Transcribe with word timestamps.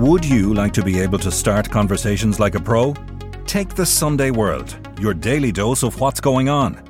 Would 0.00 0.24
you 0.24 0.54
like 0.54 0.72
to 0.72 0.82
be 0.82 0.98
able 0.98 1.18
to 1.18 1.30
start 1.30 1.68
conversations 1.68 2.40
like 2.40 2.54
a 2.54 2.58
pro? 2.58 2.94
Take 3.44 3.74
the 3.74 3.84
Sunday 3.84 4.30
World, 4.30 4.74
your 4.98 5.12
daily 5.12 5.52
dose 5.52 5.82
of 5.82 6.00
what's 6.00 6.20
going 6.20 6.48
on. 6.48 6.82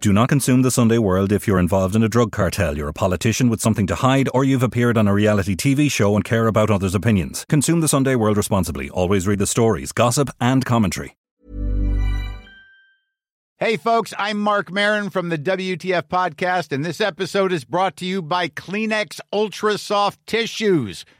Do 0.00 0.14
not 0.14 0.30
consume 0.30 0.62
the 0.62 0.70
Sunday 0.70 0.96
World 0.96 1.30
if 1.30 1.46
you're 1.46 1.58
involved 1.58 1.94
in 1.94 2.02
a 2.02 2.08
drug 2.08 2.32
cartel, 2.32 2.74
you're 2.74 2.88
a 2.88 2.94
politician 2.94 3.50
with 3.50 3.60
something 3.60 3.86
to 3.88 3.96
hide, 3.96 4.30
or 4.32 4.44
you've 4.44 4.62
appeared 4.62 4.96
on 4.96 5.06
a 5.06 5.12
reality 5.12 5.54
TV 5.54 5.92
show 5.92 6.16
and 6.16 6.24
care 6.24 6.46
about 6.46 6.70
others' 6.70 6.94
opinions. 6.94 7.44
Consume 7.50 7.82
the 7.82 7.86
Sunday 7.86 8.14
World 8.14 8.38
responsibly. 8.38 8.88
Always 8.88 9.26
read 9.26 9.40
the 9.40 9.46
stories, 9.46 9.92
gossip, 9.92 10.30
and 10.40 10.64
commentary. 10.64 11.18
Hey, 13.58 13.76
folks, 13.76 14.14
I'm 14.18 14.40
Marc 14.40 14.72
Maron 14.72 15.10
from 15.10 15.28
the 15.28 15.36
WTF 15.36 16.04
Podcast, 16.04 16.72
and 16.72 16.82
this 16.82 17.02
episode 17.02 17.52
is 17.52 17.66
brought 17.66 17.96
to 17.98 18.06
you 18.06 18.22
by 18.22 18.48
Kleenex 18.48 19.20
Ultra 19.34 19.76
Soft 19.76 20.26
Tissues, 20.26 21.04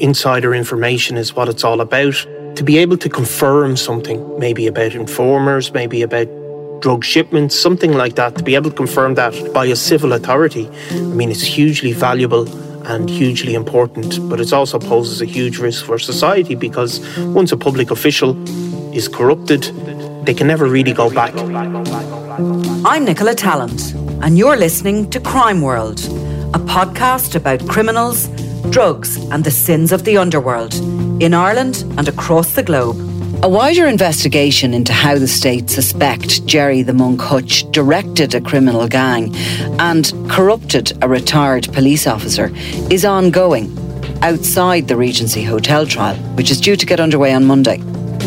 Insider 0.00 0.54
information 0.54 1.16
is 1.16 1.34
what 1.34 1.48
it's 1.48 1.64
all 1.64 1.80
about. 1.80 2.14
To 2.56 2.62
be 2.64 2.78
able 2.78 2.96
to 2.98 3.08
confirm 3.08 3.76
something, 3.76 4.38
maybe 4.38 4.66
about 4.66 4.94
informers, 4.94 5.72
maybe 5.72 6.02
about 6.02 6.28
drug 6.80 7.04
shipments, 7.04 7.58
something 7.58 7.92
like 7.92 8.16
that, 8.16 8.36
to 8.36 8.42
be 8.42 8.54
able 8.54 8.70
to 8.70 8.76
confirm 8.76 9.14
that 9.14 9.52
by 9.52 9.66
a 9.66 9.76
civil 9.76 10.12
authority, 10.12 10.68
I 10.90 10.94
mean, 11.00 11.30
it's 11.30 11.42
hugely 11.42 11.92
valuable 11.92 12.48
and 12.86 13.08
hugely 13.08 13.54
important, 13.54 14.18
but 14.28 14.40
it 14.40 14.52
also 14.52 14.78
poses 14.78 15.20
a 15.22 15.24
huge 15.24 15.58
risk 15.58 15.84
for 15.84 15.98
society 15.98 16.54
because 16.54 17.00
once 17.18 17.52
a 17.52 17.56
public 17.56 17.90
official 17.90 18.36
is 18.92 19.08
corrupted, 19.08 19.62
they 20.24 20.34
can 20.34 20.46
never 20.46 20.66
really 20.66 20.92
go 20.92 21.08
back. 21.10 21.32
I'm 22.84 23.04
Nicola 23.04 23.34
Tallant, 23.34 23.94
and 24.22 24.36
you're 24.36 24.56
listening 24.56 25.08
to 25.10 25.20
Crime 25.20 25.60
World, 25.60 26.00
a 26.54 26.58
podcast 26.58 27.36
about 27.36 27.66
criminals, 27.68 28.28
drugs, 28.70 29.16
and 29.30 29.44
the 29.44 29.50
sins 29.50 29.92
of 29.92 30.04
the 30.04 30.16
underworld 30.16 30.74
in 31.22 31.34
Ireland 31.34 31.84
and 31.98 32.08
across 32.08 32.54
the 32.54 32.62
globe. 32.62 32.96
A 33.44 33.48
wider 33.48 33.86
investigation 33.86 34.72
into 34.72 34.92
how 34.92 35.18
the 35.18 35.26
state 35.26 35.68
suspect 35.68 36.46
Gerry 36.46 36.82
the 36.82 36.92
Monk 36.92 37.20
Hutch 37.20 37.68
directed 37.72 38.34
a 38.34 38.40
criminal 38.40 38.86
gang 38.86 39.34
and 39.80 40.12
corrupted 40.28 40.92
a 41.02 41.08
retired 41.08 41.72
police 41.72 42.06
officer 42.06 42.52
is 42.90 43.04
ongoing 43.04 43.76
outside 44.22 44.86
the 44.86 44.96
Regency 44.96 45.42
Hotel 45.42 45.86
trial, 45.86 46.16
which 46.36 46.50
is 46.50 46.60
due 46.60 46.76
to 46.76 46.86
get 46.86 47.00
underway 47.00 47.32
on 47.32 47.44
Monday. 47.44 47.78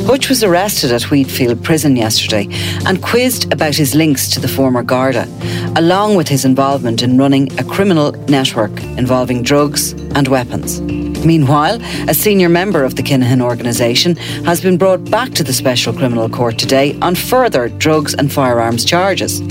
Hutch 0.05 0.29
was 0.29 0.43
arrested 0.43 0.91
at 0.91 1.09
Wheatfield 1.09 1.63
Prison 1.63 1.95
yesterday 1.95 2.47
and 2.85 3.01
quizzed 3.01 3.51
about 3.51 3.73
his 3.73 3.95
links 3.95 4.29
to 4.29 4.39
the 4.39 4.47
former 4.47 4.83
Garda, 4.83 5.27
along 5.75 6.15
with 6.15 6.27
his 6.27 6.45
involvement 6.45 7.01
in 7.01 7.17
running 7.17 7.51
a 7.59 7.63
criminal 7.63 8.11
network 8.29 8.71
involving 8.99 9.41
drugs 9.41 9.93
and 10.13 10.27
weapons. 10.27 10.79
Meanwhile, 11.25 11.81
a 12.07 12.13
senior 12.13 12.49
member 12.49 12.83
of 12.83 12.95
the 12.95 13.01
Kinahan 13.01 13.41
organisation 13.41 14.15
has 14.45 14.61
been 14.61 14.77
brought 14.77 15.09
back 15.09 15.31
to 15.31 15.43
the 15.43 15.53
Special 15.53 15.91
Criminal 15.91 16.29
Court 16.29 16.59
today 16.59 16.95
on 17.01 17.15
further 17.15 17.69
drugs 17.69 18.13
and 18.13 18.31
firearms 18.31 18.85
charges. 18.85 19.41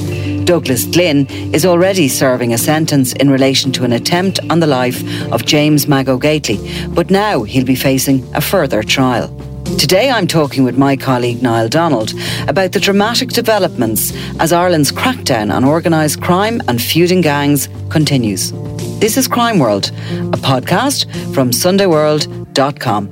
Douglas 0.44 0.86
Glynn 0.86 1.26
is 1.52 1.66
already 1.66 2.06
serving 2.06 2.52
a 2.52 2.58
sentence 2.58 3.12
in 3.14 3.28
relation 3.28 3.72
to 3.72 3.82
an 3.82 3.92
attempt 3.92 4.38
on 4.50 4.60
the 4.60 4.68
life 4.68 5.02
of 5.32 5.46
James 5.46 5.88
Mago 5.88 6.16
Gately, 6.16 6.60
but 6.90 7.10
now 7.10 7.42
he'll 7.42 7.64
be 7.64 7.74
facing 7.74 8.22
a 8.36 8.40
further 8.40 8.84
trial. 8.84 9.36
Today 9.64 10.10
I'm 10.10 10.26
talking 10.26 10.62
with 10.62 10.76
my 10.76 10.94
colleague 10.96 11.42
Niall 11.42 11.68
Donald 11.68 12.12
about 12.48 12.72
the 12.72 12.80
dramatic 12.80 13.30
developments 13.30 14.12
as 14.38 14.52
Ireland's 14.52 14.92
crackdown 14.92 15.52
on 15.52 15.64
organised 15.64 16.20
crime 16.20 16.60
and 16.68 16.80
feuding 16.80 17.22
gangs 17.22 17.68
continues. 17.88 18.52
This 19.00 19.16
is 19.16 19.26
Crime 19.26 19.58
World, 19.58 19.86
a 19.86 20.36
podcast 20.36 21.06
from 21.34 21.50
SundayWorld.com. 21.50 23.08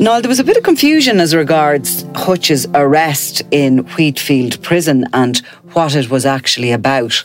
Niall, 0.00 0.20
there 0.20 0.28
was 0.28 0.40
a 0.40 0.44
bit 0.44 0.56
of 0.56 0.62
confusion 0.62 1.20
as 1.20 1.34
regards 1.34 2.04
Hutch's 2.14 2.66
arrest 2.74 3.42
in 3.50 3.84
Wheatfield 3.84 4.62
Prison 4.62 5.06
and 5.12 5.38
what 5.72 5.94
it 5.94 6.10
was 6.10 6.26
actually 6.26 6.72
about. 6.72 7.24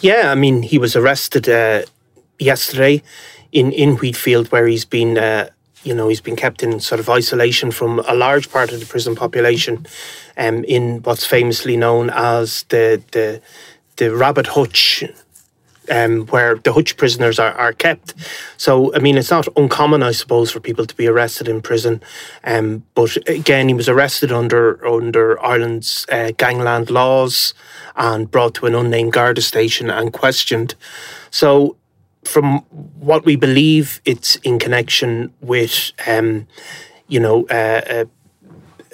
Yeah, 0.00 0.30
I 0.30 0.36
mean, 0.36 0.62
he 0.62 0.78
was 0.78 0.94
arrested 0.94 1.48
uh, 1.48 1.82
yesterday 2.38 3.02
in, 3.50 3.72
in 3.72 3.96
Wheatfield, 3.96 4.52
where 4.52 4.66
he's 4.66 4.84
been, 4.84 5.16
uh, 5.18 5.48
you 5.86 5.94
know, 5.94 6.08
he's 6.08 6.20
been 6.20 6.36
kept 6.36 6.62
in 6.62 6.80
sort 6.80 7.00
of 7.00 7.08
isolation 7.08 7.70
from 7.70 8.00
a 8.00 8.14
large 8.14 8.50
part 8.50 8.72
of 8.72 8.80
the 8.80 8.86
prison 8.86 9.14
population, 9.14 9.86
um, 10.36 10.64
in 10.64 11.00
what's 11.02 11.24
famously 11.24 11.76
known 11.76 12.10
as 12.10 12.64
the 12.64 13.02
the 13.12 13.40
the 13.96 14.14
Rabbit 14.14 14.48
Hutch. 14.48 15.04
Um, 15.88 16.26
where 16.26 16.56
the 16.56 16.72
Hutch 16.72 16.96
prisoners 16.96 17.38
are, 17.38 17.52
are 17.52 17.72
kept. 17.72 18.12
So, 18.56 18.92
I 18.96 18.98
mean, 18.98 19.16
it's 19.16 19.30
not 19.30 19.46
uncommon, 19.56 20.02
I 20.02 20.10
suppose, 20.10 20.50
for 20.50 20.58
people 20.58 20.84
to 20.84 20.96
be 20.96 21.06
arrested 21.06 21.46
in 21.46 21.62
prison. 21.62 22.02
Um, 22.42 22.82
but 22.96 23.16
again, 23.28 23.68
he 23.68 23.74
was 23.74 23.88
arrested 23.88 24.32
under 24.32 24.84
under 24.84 25.40
Ireland's 25.40 26.04
uh, 26.10 26.32
gangland 26.36 26.90
laws 26.90 27.54
and 27.94 28.28
brought 28.28 28.54
to 28.54 28.66
an 28.66 28.74
unnamed 28.74 29.12
Garda 29.12 29.40
station 29.42 29.88
and 29.88 30.12
questioned. 30.12 30.74
So, 31.30 31.76
from 32.26 32.60
what 32.98 33.24
we 33.24 33.36
believe, 33.36 34.00
it's 34.04 34.36
in 34.36 34.58
connection 34.58 35.32
with, 35.40 35.92
um, 36.06 36.46
you 37.08 37.20
know, 37.20 37.46
uh, 37.48 37.80
uh, 37.88 38.04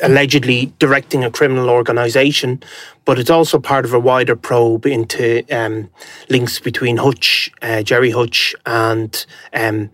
allegedly 0.02 0.72
directing 0.78 1.24
a 1.24 1.30
criminal 1.30 1.70
organisation, 1.70 2.62
but 3.04 3.18
it's 3.18 3.30
also 3.30 3.58
part 3.58 3.84
of 3.84 3.94
a 3.94 3.98
wider 3.98 4.36
probe 4.36 4.86
into 4.86 5.44
um, 5.54 5.88
links 6.28 6.60
between 6.60 6.96
Hutch, 6.98 7.50
uh, 7.62 7.82
Gerry 7.82 8.10
Hutch, 8.10 8.54
and 8.66 9.24
um, 9.52 9.90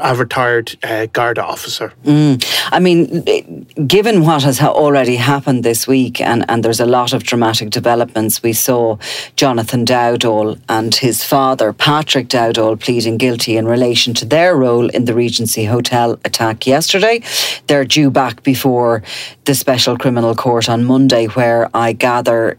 a 0.00 0.14
retired 0.14 0.76
uh, 0.82 1.06
Garda 1.06 1.44
officer. 1.44 1.92
Mm. 2.04 2.44
I 2.72 2.78
mean, 2.80 3.66
given 3.86 4.24
what 4.24 4.42
has 4.42 4.60
already 4.60 5.16
happened 5.16 5.64
this 5.64 5.86
week, 5.86 6.20
and, 6.20 6.44
and 6.48 6.64
there's 6.64 6.80
a 6.80 6.86
lot 6.86 7.12
of 7.12 7.22
dramatic 7.22 7.70
developments, 7.70 8.42
we 8.42 8.52
saw 8.52 8.98
Jonathan 9.36 9.84
Dowdall 9.84 10.60
and 10.68 10.94
his 10.94 11.24
father, 11.24 11.72
Patrick 11.72 12.28
Dowdall, 12.28 12.80
pleading 12.80 13.16
guilty 13.16 13.56
in 13.56 13.66
relation 13.66 14.14
to 14.14 14.24
their 14.24 14.56
role 14.56 14.88
in 14.88 15.04
the 15.04 15.14
Regency 15.14 15.64
Hotel 15.64 16.18
attack 16.24 16.66
yesterday. 16.66 17.22
They're 17.66 17.84
due 17.84 18.10
back 18.10 18.42
before 18.42 19.02
the 19.44 19.54
Special 19.54 19.96
Criminal 19.96 20.34
Court 20.34 20.68
on 20.68 20.84
Monday, 20.84 21.26
where 21.26 21.68
I 21.74 21.92
gather 21.92 22.58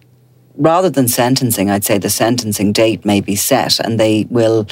rather 0.59 0.89
than 0.89 1.07
sentencing, 1.07 1.69
I'd 1.69 1.85
say 1.85 1.97
the 1.97 2.09
sentencing 2.09 2.73
date 2.73 3.05
may 3.05 3.21
be 3.21 3.35
set 3.35 3.79
and 3.79 3.99
they 3.99 4.27
will 4.29 4.67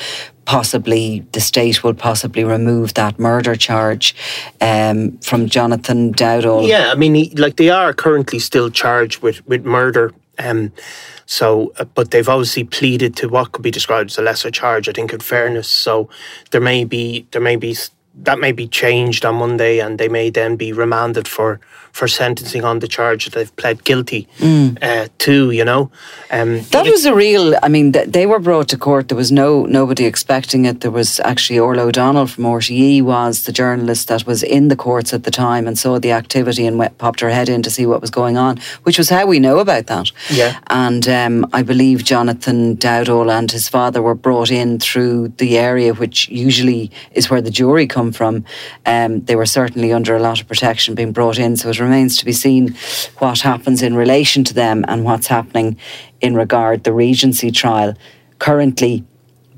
possibly, 0.47 1.25
the 1.33 1.41
state 1.41 1.83
will 1.83 1.93
possibly 1.93 2.45
remove 2.45 2.93
that 2.93 3.19
murder 3.19 3.53
charge 3.53 4.15
um, 4.61 5.17
from 5.17 5.47
Jonathan 5.47 6.13
Dowdall. 6.13 6.65
Yeah, 6.65 6.89
I 6.89 6.95
mean, 6.95 7.15
he, 7.15 7.29
like 7.31 7.57
they 7.57 7.69
are 7.69 7.93
currently 7.93 8.39
still 8.39 8.69
charged 8.69 9.21
with, 9.21 9.45
with 9.45 9.65
murder. 9.65 10.13
Um, 10.39 10.71
so, 11.25 11.73
uh, 11.79 11.83
but 11.83 12.11
they've 12.11 12.29
obviously 12.29 12.63
pleaded 12.63 13.17
to 13.17 13.27
what 13.27 13.51
could 13.51 13.61
be 13.61 13.71
described 13.71 14.11
as 14.11 14.17
a 14.17 14.21
lesser 14.21 14.49
charge. 14.49 14.87
I 14.87 14.93
think, 14.93 15.11
in 15.11 15.19
fairness, 15.19 15.67
so 15.67 16.09
there 16.51 16.61
may 16.61 16.85
be 16.85 17.27
there 17.31 17.41
may 17.41 17.57
be 17.57 17.75
that 18.23 18.39
may 18.39 18.53
be 18.53 18.67
changed 18.67 19.25
on 19.25 19.35
Monday, 19.35 19.79
and 19.79 19.99
they 19.99 20.07
may 20.07 20.29
then 20.29 20.55
be 20.55 20.71
remanded 20.71 21.27
for 21.27 21.59
for 21.97 22.07
sentencing 22.07 22.63
on 22.63 22.77
the 22.79 22.87
charge 22.87 23.25
that 23.25 23.33
they've 23.33 23.55
pled 23.55 23.83
guilty 23.83 24.27
uh, 24.81 25.07
to. 25.25 25.49
You 25.51 25.65
know, 25.65 25.89
um, 26.31 26.61
That 26.71 26.85
was 26.85 27.05
a 27.05 27.13
real. 27.13 27.55
I 27.63 27.69
mean, 27.69 27.91
th- 27.91 28.09
they 28.17 28.25
were 28.31 28.39
brought 28.39 28.67
to 28.69 28.77
court. 28.77 29.07
There 29.09 29.17
was 29.17 29.31
no 29.31 29.65
nobody 29.65 30.05
expecting 30.05 30.65
it. 30.65 30.81
There 30.81 30.91
was 30.91 31.19
actually 31.21 31.57
Orla 31.59 31.83
O'Donnell 31.87 32.27
from 32.27 32.43
RTE 32.43 33.01
was 33.01 33.43
the 33.45 33.51
journalist 33.51 34.07
that 34.09 34.25
was 34.27 34.43
in 34.43 34.67
the 34.67 34.75
courts 34.75 35.11
at 35.13 35.23
the 35.23 35.31
time 35.31 35.67
and 35.67 35.77
saw 35.77 35.99
the 35.99 36.11
activity 36.11 36.67
and 36.67 36.77
went, 36.77 36.97
popped 36.99 37.19
her 37.21 37.31
head 37.31 37.49
in 37.49 37.63
to 37.63 37.71
see 37.71 37.85
what 37.87 38.01
was 38.01 38.11
going 38.11 38.37
on, 38.37 38.59
which 38.83 38.97
was 38.97 39.09
how 39.09 39.25
we 39.25 39.39
know 39.39 39.57
about 39.59 39.87
that. 39.87 40.11
Yeah. 40.29 40.59
And 40.67 41.07
um, 41.07 41.49
I 41.51 41.63
believe 41.63 42.03
Jonathan 42.03 42.77
Dowdall 42.77 43.31
and 43.31 43.51
his 43.51 43.67
father 43.67 44.01
were 44.03 44.15
brought 44.15 44.51
in 44.51 44.79
through 44.79 45.29
the 45.37 45.57
area, 45.57 45.93
which 45.93 46.29
usually 46.29 46.91
is 47.11 47.29
where 47.29 47.41
the 47.41 47.51
jury 47.51 47.87
come 47.87 48.11
from. 48.11 48.45
Um, 48.85 49.21
they 49.25 49.35
were 49.35 49.47
certainly 49.47 49.91
under 49.91 50.15
a 50.15 50.19
lot 50.19 50.39
of 50.41 50.47
protection 50.47 50.93
being 50.95 51.11
brought 51.11 51.39
in. 51.39 51.57
So 51.57 51.69
it 51.69 51.79
remains 51.87 52.17
to 52.17 52.25
be 52.25 52.33
seen 52.33 52.75
what 53.19 53.39
happens 53.41 53.81
in 53.81 53.95
relation 53.95 54.43
to 54.43 54.53
them 54.53 54.83
and 54.87 55.03
what's 55.03 55.27
happening 55.27 55.77
in 56.21 56.35
regard 56.35 56.83
the 56.83 56.93
Regency 56.93 57.51
trial. 57.51 57.93
Currently, 58.39 59.03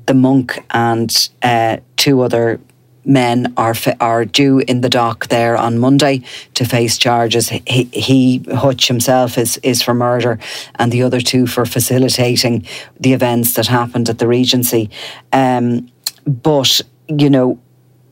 the 0.06 0.14
monk 0.14 0.64
and 0.70 1.10
uh, 1.42 1.78
two 1.96 2.20
other 2.22 2.60
men 3.04 3.52
are 3.56 3.74
are 4.00 4.24
due 4.24 4.58
in 4.60 4.80
the 4.80 4.88
dock 4.88 5.28
there 5.28 5.56
on 5.56 5.78
Monday 5.78 6.22
to 6.54 6.64
face 6.64 6.98
charges. 6.98 7.48
He, 7.48 7.84
he 7.92 8.42
Hutch 8.52 8.88
himself 8.88 9.38
is 9.38 9.58
is 9.62 9.82
for 9.82 9.94
murder, 9.94 10.38
and 10.76 10.92
the 10.92 11.02
other 11.02 11.20
two 11.20 11.46
for 11.46 11.64
facilitating 11.66 12.66
the 12.98 13.12
events 13.12 13.54
that 13.54 13.66
happened 13.66 14.08
at 14.08 14.18
the 14.18 14.28
Regency. 14.28 14.90
Um, 15.32 15.90
but 16.26 16.80
you 17.08 17.30
know, 17.30 17.58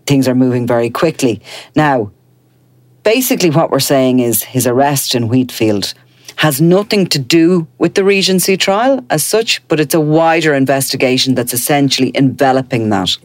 things 0.06 0.26
are 0.28 0.34
moving 0.34 0.66
very 0.66 0.90
quickly 0.90 1.40
now. 1.74 2.10
Basically, 3.08 3.48
what 3.48 3.70
we're 3.70 3.80
saying 3.80 4.20
is 4.20 4.42
his 4.42 4.66
arrest 4.66 5.14
in 5.14 5.28
Wheatfield 5.28 5.94
has 6.36 6.60
nothing 6.60 7.06
to 7.06 7.18
do 7.18 7.66
with 7.78 7.94
the 7.94 8.04
Regency 8.04 8.58
trial 8.58 9.02
as 9.08 9.24
such, 9.24 9.66
but 9.66 9.80
it's 9.80 9.94
a 9.94 10.00
wider 10.00 10.52
investigation 10.52 11.34
that's 11.34 11.54
essentially 11.54 12.12
enveloping 12.14 12.90
that. 12.90 13.16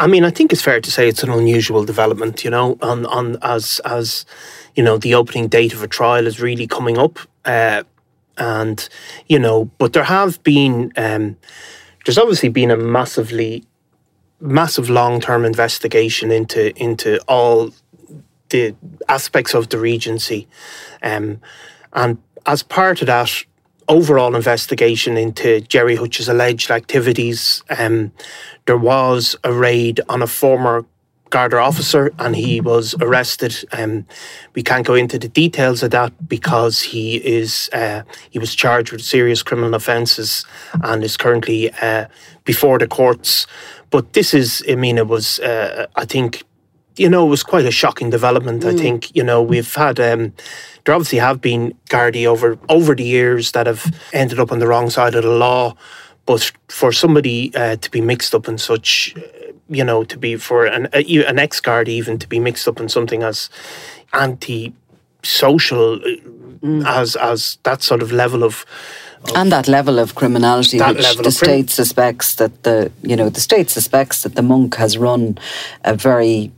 I 0.00 0.06
mean, 0.06 0.24
I 0.24 0.30
think 0.30 0.54
it's 0.54 0.62
fair 0.62 0.80
to 0.80 0.90
say 0.90 1.06
it's 1.06 1.22
an 1.22 1.28
unusual 1.28 1.84
development, 1.84 2.44
you 2.44 2.50
know, 2.50 2.78
on, 2.80 3.04
on 3.04 3.36
as 3.42 3.78
as 3.84 4.24
you 4.74 4.82
know 4.82 4.96
the 4.96 5.14
opening 5.14 5.48
date 5.48 5.74
of 5.74 5.82
a 5.82 5.86
trial 5.86 6.26
is 6.26 6.40
really 6.40 6.66
coming 6.66 6.96
up, 6.96 7.18
uh, 7.44 7.82
and 8.38 8.88
you 9.26 9.38
know, 9.38 9.66
but 9.76 9.92
there 9.92 10.04
have 10.04 10.42
been 10.44 10.94
um, 10.96 11.36
there's 12.06 12.16
obviously 12.16 12.48
been 12.48 12.70
a 12.70 12.76
massively 12.78 13.66
massive 14.40 14.90
long 14.90 15.20
term 15.20 15.44
investigation 15.44 16.30
into 16.30 16.74
into 16.82 17.20
all 17.28 17.70
the 18.50 18.74
aspects 19.08 19.54
of 19.54 19.68
the 19.68 19.78
Regency, 19.78 20.48
um, 21.02 21.40
and 21.92 22.18
as 22.46 22.62
part 22.62 23.00
of 23.00 23.06
that 23.06 23.44
overall 23.88 24.34
investigation 24.34 25.16
into 25.16 25.60
Gerry 25.60 25.96
Hutch's 25.96 26.28
alleged 26.28 26.70
activities, 26.70 27.62
um, 27.78 28.12
there 28.66 28.78
was 28.78 29.36
a 29.44 29.52
raid 29.52 30.00
on 30.08 30.22
a 30.22 30.26
former 30.26 30.84
Garda 31.30 31.58
officer 31.58 32.12
and 32.18 32.36
he 32.36 32.60
was 32.60 32.94
arrested. 33.00 33.64
Um, 33.72 34.06
we 34.54 34.62
can't 34.62 34.86
go 34.86 34.94
into 34.94 35.18
the 35.18 35.28
details 35.28 35.82
of 35.82 35.90
that 35.90 36.28
because 36.28 36.82
he 36.82 37.16
is 37.16 37.68
uh, 37.72 38.02
he 38.30 38.38
was 38.38 38.54
charged 38.54 38.92
with 38.92 39.02
serious 39.02 39.42
criminal 39.42 39.74
offences 39.74 40.46
and 40.82 41.02
is 41.02 41.16
currently 41.16 41.72
uh, 41.82 42.06
before 42.44 42.78
the 42.78 42.86
courts. 42.86 43.46
But 43.90 44.12
this 44.12 44.34
is, 44.34 44.64
I 44.68 44.74
mean, 44.74 44.98
it 44.98 45.08
was, 45.08 45.38
uh, 45.40 45.86
I 45.96 46.04
think, 46.04 46.44
you 46.96 47.08
know, 47.08 47.26
it 47.26 47.30
was 47.30 47.42
quite 47.42 47.66
a 47.66 47.70
shocking 47.70 48.10
development. 48.10 48.64
I 48.64 48.74
think, 48.74 49.14
you 49.14 49.22
know, 49.22 49.42
we've 49.42 49.74
had, 49.74 50.00
um, 50.00 50.32
there 50.84 50.94
obviously 50.94 51.18
have 51.18 51.40
been 51.40 51.74
Gardaí 51.90 52.26
over 52.26 52.58
over 52.68 52.94
the 52.94 53.04
years 53.04 53.52
that 53.52 53.66
have 53.66 53.84
ended 54.12 54.38
up 54.38 54.50
on 54.52 54.58
the 54.58 54.66
wrong 54.66 54.90
side 54.90 55.14
of 55.14 55.22
the 55.22 55.30
law. 55.30 55.74
But 56.24 56.52
for 56.68 56.92
somebody 56.92 57.54
uh, 57.54 57.76
to 57.76 57.90
be 57.90 58.00
mixed 58.00 58.34
up 58.34 58.48
in 58.48 58.58
such, 58.58 59.14
uh, 59.16 59.52
you 59.68 59.84
know, 59.84 60.04
to 60.04 60.18
be 60.18 60.36
for 60.36 60.66
an 60.66 60.86
uh, 60.92 61.02
an 61.28 61.38
ex 61.38 61.60
guard 61.60 61.88
even 61.88 62.18
to 62.18 62.28
be 62.28 62.40
mixed 62.40 62.66
up 62.66 62.80
in 62.80 62.88
something 62.88 63.22
as 63.22 63.50
anti-social 64.12 66.00
as 66.86 67.16
as 67.16 67.58
that 67.62 67.82
sort 67.82 68.02
of 68.02 68.10
level 68.10 68.42
of 68.42 68.64
And 69.34 69.50
that 69.50 69.66
level 69.68 69.98
of 69.98 70.14
criminality, 70.14 70.78
That 70.78 70.96
which 70.96 71.02
level 71.02 71.22
the 71.22 71.28
of 71.28 71.36
crim- 71.36 71.50
state 71.50 71.70
suspects 71.70 72.34
that 72.36 72.62
the 72.62 72.90
you 73.02 73.16
know 73.16 73.28
the 73.28 73.40
state 73.40 73.70
suspects 73.70 74.22
that 74.22 74.34
the 74.34 74.42
monk 74.42 74.76
has 74.76 74.96
run 74.98 75.38
a 75.84 75.94
very 75.94 76.52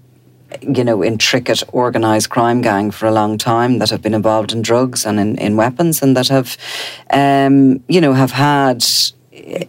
you 0.62 0.84
know 0.84 1.04
intricate 1.04 1.62
organized 1.72 2.30
crime 2.30 2.60
gang 2.60 2.90
for 2.90 3.06
a 3.06 3.12
long 3.12 3.38
time 3.38 3.78
that 3.78 3.90
have 3.90 4.02
been 4.02 4.14
involved 4.14 4.52
in 4.52 4.62
drugs 4.62 5.04
and 5.06 5.20
in, 5.20 5.36
in 5.38 5.56
weapons 5.56 6.02
and 6.02 6.16
that 6.16 6.28
have 6.28 6.56
um, 7.12 7.82
you 7.88 8.00
know 8.00 8.12
have 8.12 8.32
had 8.32 8.84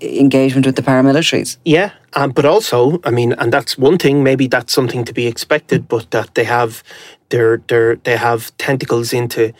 engagement 0.02 0.66
with 0.66 0.76
the 0.76 0.82
paramilitaries. 0.82 1.58
Yeah, 1.66 1.92
um, 2.14 2.32
but 2.32 2.46
also, 2.46 3.00
I 3.04 3.12
mean, 3.12 3.34
and 3.34 3.52
that's 3.52 3.78
one 3.78 3.98
thing. 3.98 4.24
Maybe 4.24 4.48
that's 4.48 4.74
something 4.74 5.06
to 5.06 5.14
be 5.14 5.28
expected, 5.28 5.88
but 5.88 6.12
that 6.12 6.36
they 6.36 6.44
have, 6.46 6.84
they're, 7.30 7.62
they're, 7.68 7.96
they 7.98 8.18
have 8.18 8.56
tentacles 8.58 9.14
into 9.14 9.54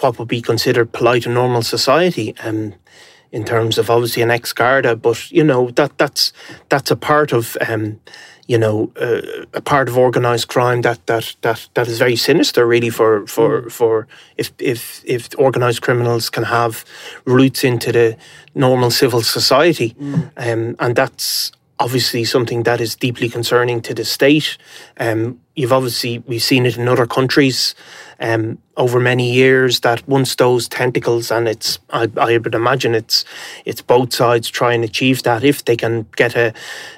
what 0.00 0.18
would 0.18 0.28
be 0.28 0.40
considered 0.40 0.92
polite 0.92 1.26
and 1.26 1.34
normal 1.34 1.62
society. 1.62 2.34
Um, 2.38 2.74
in 3.32 3.44
terms 3.44 3.78
of 3.78 3.90
obviously 3.90 4.22
an 4.22 4.30
ex 4.30 4.52
Garda, 4.52 4.94
but 4.94 5.28
you 5.32 5.42
know 5.42 5.68
that 5.72 5.98
that's 5.98 6.32
that's 6.68 6.92
a 6.92 6.96
part 6.96 7.32
of 7.32 7.56
um, 7.68 7.98
you 8.46 8.58
know 8.58 8.90
uh, 9.00 9.22
a 9.54 9.60
part 9.60 9.88
of 9.88 9.96
organised 9.96 10.48
crime 10.48 10.82
that 10.82 11.06
that 11.06 11.36
that 11.40 11.68
that 11.74 11.88
is 11.88 11.98
very 11.98 12.16
sinister, 12.16 12.66
really. 12.66 12.90
For 12.90 13.26
for 13.26 13.70
for 13.70 14.06
if 14.36 14.52
if 14.58 15.02
if 15.04 15.34
organised 15.36 15.82
criminals 15.82 16.30
can 16.30 16.44
have 16.44 16.84
roots 17.24 17.64
into 17.64 17.92
the 17.92 18.16
normal 18.54 18.90
civil 18.90 19.22
society, 19.22 19.94
um, 20.36 20.76
and 20.78 20.96
that's 20.96 21.52
obviously 21.78 22.24
something 22.24 22.62
that 22.62 22.80
is 22.80 22.94
deeply 22.94 23.28
concerning 23.28 23.80
to 23.82 23.94
the 23.94 24.04
state. 24.04 24.56
Um, 24.98 25.40
you've 25.56 25.72
obviously 25.72 26.18
we've 26.20 26.42
seen 26.42 26.66
it 26.66 26.76
in 26.76 26.88
other 26.88 27.06
countries 27.06 27.74
um, 28.20 28.58
over 28.76 29.00
many 29.00 29.32
years 29.32 29.80
that 29.80 30.06
once 30.08 30.34
those 30.36 30.68
tentacles 30.68 31.30
and 31.30 31.48
it's 31.48 31.78
I, 31.90 32.10
I 32.16 32.38
would 32.38 32.54
imagine 32.54 32.94
it's 32.94 33.24
it's 33.64 33.82
both 33.82 34.12
sides 34.12 34.48
try 34.48 34.72
and 34.72 34.84
achieve 34.84 35.22
that 35.24 35.44
if 35.44 35.64
they 35.64 35.76
can 35.76 36.06
get 36.16 36.36
a 36.36 36.52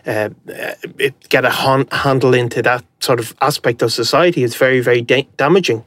uh, 0.06 0.30
uh, 0.50 1.10
get 1.28 1.44
a 1.44 1.50
han- 1.50 1.88
handle 1.90 2.34
into 2.34 2.62
that 2.62 2.84
sort 3.00 3.20
of 3.20 3.34
aspect 3.40 3.82
of 3.82 3.92
society 3.92 4.44
it's 4.44 4.56
very 4.56 4.80
very 4.80 5.02
da- 5.02 5.28
damaging 5.36 5.84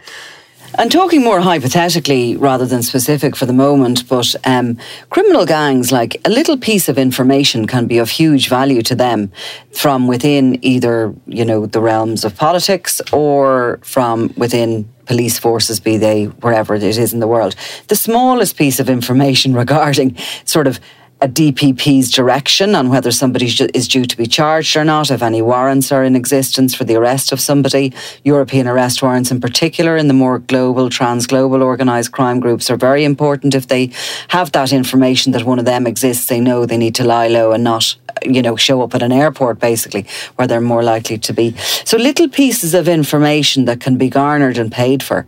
And 0.77 0.92
talking 0.92 1.24
more 1.24 1.42
hypothetically 1.42 2.38
rather 2.38 2.66
than 2.66 2.83
specific 2.83 3.36
for 3.36 3.45
the 3.45 3.54
moment, 3.54 4.07
but 4.07 4.36
um, 4.45 4.77
criminal 5.10 5.45
gangs, 5.45 5.92
like 5.92 6.21
a 6.25 6.30
little 6.30 6.57
piece 6.57 6.88
of 6.88 6.98
information 6.98 7.68
can 7.68 7.88
be 7.88 7.98
of 7.98 8.10
huge 8.10 8.50
value 8.50 8.81
to 8.83 8.95
them 8.95 9.31
from 9.74 10.08
within 10.08 10.63
either, 10.63 11.13
you 11.25 11.43
know, 11.43 11.65
the 11.65 11.82
realms 11.82 12.24
of 12.24 12.36
politics 12.38 13.01
or 13.12 13.79
from 13.84 14.34
within 14.38 14.88
police 15.05 15.39
forces, 15.39 15.79
be 15.79 15.98
they 15.98 16.25
wherever 16.25 16.75
it 16.75 16.84
is 16.84 17.13
in 17.13 17.20
the 17.20 17.27
world. 17.27 17.55
The 17.88 17.96
smallest 17.96 18.55
piece 18.55 18.79
of 18.79 18.89
information 18.89 19.53
regarding 19.63 20.15
sort 20.46 20.67
of 20.67 20.79
a 21.21 21.27
DPP's 21.27 22.11
direction 22.11 22.75
on 22.75 22.89
whether 22.89 23.11
somebody 23.11 23.47
is 23.73 23.88
due 23.88 24.05
to 24.05 24.15
be 24.15 24.25
charged 24.25 24.77
or 24.77 24.85
not, 24.85 25.11
if 25.11 25.21
any 25.21 25.41
warrants 25.41 25.91
are 25.91 26.03
in 26.03 26.15
existence 26.15 26.73
for 26.73 26.85
the 26.85 26.95
arrest 26.95 27.33
of 27.33 27.41
somebody. 27.41 27.93
European 28.23 28.67
arrest 28.67 29.01
warrants, 29.01 29.29
in 29.29 29.41
particular, 29.41 29.97
in 29.97 30.07
the 30.07 30.13
more 30.13 30.39
global, 30.39 30.89
trans 30.89 31.27
global 31.27 31.61
organised 31.61 32.13
crime 32.13 32.39
groups, 32.39 32.69
are 32.69 32.77
very 32.77 33.03
important. 33.03 33.53
If 33.53 33.67
they 33.67 33.91
have 34.29 34.53
that 34.53 34.71
information 34.71 35.33
that 35.33 35.43
one 35.43 35.59
of 35.59 35.65
them 35.65 35.85
exists, 35.85 36.27
they 36.27 36.39
know 36.39 36.65
they 36.65 36.77
need 36.77 36.95
to 36.95 37.03
lie 37.03 37.27
low 37.27 37.51
and 37.51 37.63
not. 37.65 37.95
You 38.23 38.41
know, 38.41 38.55
show 38.55 38.81
up 38.81 38.95
at 38.95 39.01
an 39.01 39.11
airport 39.11 39.59
basically 39.59 40.05
where 40.35 40.47
they're 40.47 40.61
more 40.61 40.83
likely 40.83 41.17
to 41.17 41.33
be. 41.33 41.55
So, 41.85 41.97
little 41.97 42.29
pieces 42.29 42.73
of 42.73 42.88
information 42.88 43.65
that 43.65 43.79
can 43.79 43.97
be 43.97 44.09
garnered 44.09 44.57
and 44.57 44.71
paid 44.71 45.03
for 45.03 45.25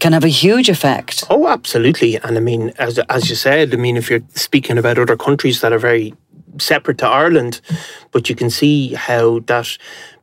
can 0.00 0.12
have 0.12 0.24
a 0.24 0.28
huge 0.28 0.68
effect. 0.68 1.24
Oh, 1.30 1.48
absolutely. 1.48 2.16
And 2.16 2.36
I 2.36 2.40
mean, 2.40 2.72
as 2.78 2.98
as 3.08 3.28
you 3.30 3.36
said, 3.36 3.72
I 3.72 3.76
mean, 3.76 3.96
if 3.96 4.10
you're 4.10 4.22
speaking 4.34 4.78
about 4.78 4.98
other 4.98 5.16
countries 5.16 5.60
that 5.60 5.72
are 5.72 5.78
very 5.78 6.14
separate 6.58 6.98
to 6.98 7.06
Ireland, 7.06 7.60
but 8.12 8.28
you 8.28 8.36
can 8.36 8.50
see 8.50 8.94
how 8.94 9.40
that 9.46 9.76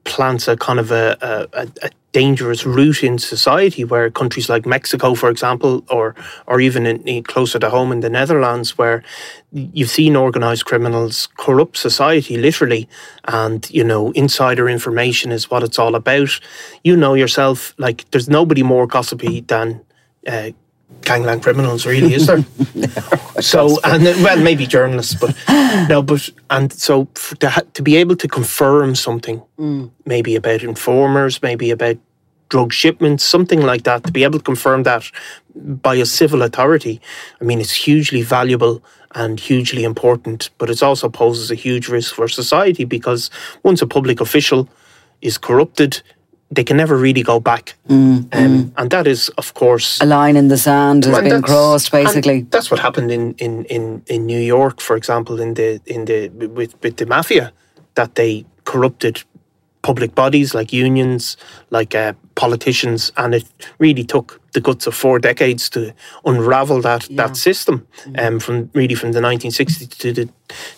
plants 0.04 0.48
a 0.48 0.56
kind 0.58 0.80
of 0.80 0.92
a, 0.92 1.18
a, 1.54 1.68
a- 1.86 1.92
dangerous 2.12 2.66
route 2.66 3.04
in 3.04 3.18
society 3.18 3.84
where 3.84 4.12
countries 4.12 4.50
like 4.50 4.66
Mexico, 4.66 5.16
for 5.16 5.30
example, 5.30 5.84
or 5.90 6.16
or 6.48 6.60
even 6.60 6.86
in, 6.86 7.02
in 7.08 7.24
closer 7.24 7.60
to 7.60 7.70
home 7.70 7.92
in 7.92 8.02
the 8.02 8.10
Netherlands, 8.10 8.78
where 8.78 9.04
you've 9.52 9.90
seen 9.90 10.16
organized 10.16 10.66
criminals 10.66 11.28
corrupt 11.38 11.78
society 11.78 12.38
literally, 12.38 12.88
and 13.26 13.70
you 13.72 13.84
know 13.84 14.12
insider 14.12 14.70
information 14.70 15.32
is 15.32 15.50
what 15.50 15.64
it's 15.64 15.80
all 15.80 15.96
about. 15.96 16.40
You 16.84 16.98
know 16.98 17.14
yourself, 17.14 17.74
like 17.78 18.10
there's 18.12 18.30
nobody 18.30 18.64
more 18.64 18.88
gossipy 18.88 19.42
than. 19.42 19.82
Uh, 20.28 20.52
gangland 21.02 21.44
criminals, 21.44 21.86
really, 21.86 22.14
is 22.14 22.28
there? 22.28 22.44
so, 23.42 23.80
and 23.84 24.04
well, 24.24 24.40
maybe 24.40 24.66
journalists, 24.66 25.16
but 25.16 25.36
no, 25.90 26.02
but 26.02 26.30
and 26.50 26.72
so 26.72 27.06
to, 27.40 27.50
ha- 27.50 27.62
to 27.74 27.82
be 27.82 27.96
able 27.98 28.16
to 28.16 28.28
confirm 28.28 28.96
something, 28.96 29.42
maybe 30.06 30.36
about 30.36 30.64
informers, 30.64 31.42
maybe 31.42 31.72
about 31.72 31.98
drug 32.50 32.74
shipments, 32.74 33.24
something 33.24 33.62
like 33.62 33.84
that, 33.84 34.04
to 34.04 34.12
be 34.12 34.24
able 34.24 34.38
to 34.38 34.44
confirm 34.44 34.84
that 34.84 35.10
by 35.56 35.96
a 35.96 36.06
civil 36.06 36.42
authority, 36.42 37.02
I 37.40 37.46
mean, 37.46 37.60
it's 37.62 37.74
hugely 37.74 38.22
valuable 38.22 38.84
and 39.16 39.40
hugely 39.40 39.84
important, 39.84 40.50
but 40.58 40.70
it 40.70 40.84
also 40.84 41.10
poses 41.10 41.50
a 41.50 41.56
huge 41.56 41.88
risk 41.88 42.14
for 42.14 42.28
society 42.28 42.86
because 42.86 43.30
once 43.64 43.82
a 43.82 43.88
public 43.88 44.22
official 44.22 44.68
is 45.22 45.38
corrupted, 45.38 46.02
they 46.52 46.64
can 46.64 46.78
never 46.78 46.98
really 46.98 47.24
go 47.24 47.40
back. 47.40 47.76
Mm, 47.88 47.96
um, 47.96 48.28
mm. 48.32 48.72
And 48.78 48.92
that 48.92 49.08
is, 49.08 49.30
of 49.38 49.54
course, 49.54 50.00
a 50.02 50.06
line 50.06 50.36
in 50.36 50.50
the 50.50 50.58
sand 50.58 51.06
has 51.06 51.20
been 51.22 51.42
crossed. 51.42 51.92
Basically, 51.92 52.42
that's 52.42 52.70
what 52.70 52.80
happened 52.80 53.10
in, 53.12 53.34
in, 53.36 53.66
in, 53.66 54.04
in 54.08 54.26
New 54.26 54.40
York, 54.40 54.82
for 54.82 54.96
example, 54.98 55.40
in 55.40 55.54
the 55.54 55.80
in 55.86 56.06
the 56.06 56.28
with 56.48 56.76
with 56.84 56.98
the 56.98 57.06
mafia, 57.06 57.54
that 57.96 58.16
they 58.16 58.46
corrupted 58.66 59.24
public 59.82 60.14
bodies 60.14 60.54
like 60.54 60.72
unions, 60.74 61.38
like 61.70 61.96
uh, 61.96 62.14
politicians, 62.36 63.12
and 63.18 63.34
it 63.34 63.46
really 63.80 64.04
took 64.04 64.40
the 64.54 64.62
guts 64.62 64.88
of 64.88 64.94
four 64.94 65.20
decades 65.20 65.70
to 65.70 65.94
unravel 66.26 66.82
that 66.82 67.10
yeah. 67.10 67.28
that 67.28 67.38
system. 67.38 67.88
Mm. 68.04 68.28
Um, 68.28 68.40
from 68.40 68.70
really 68.74 68.96
from 68.96 69.14
the 69.14 69.22
1960s 69.22 69.98
to 69.98 70.12
the 70.12 70.30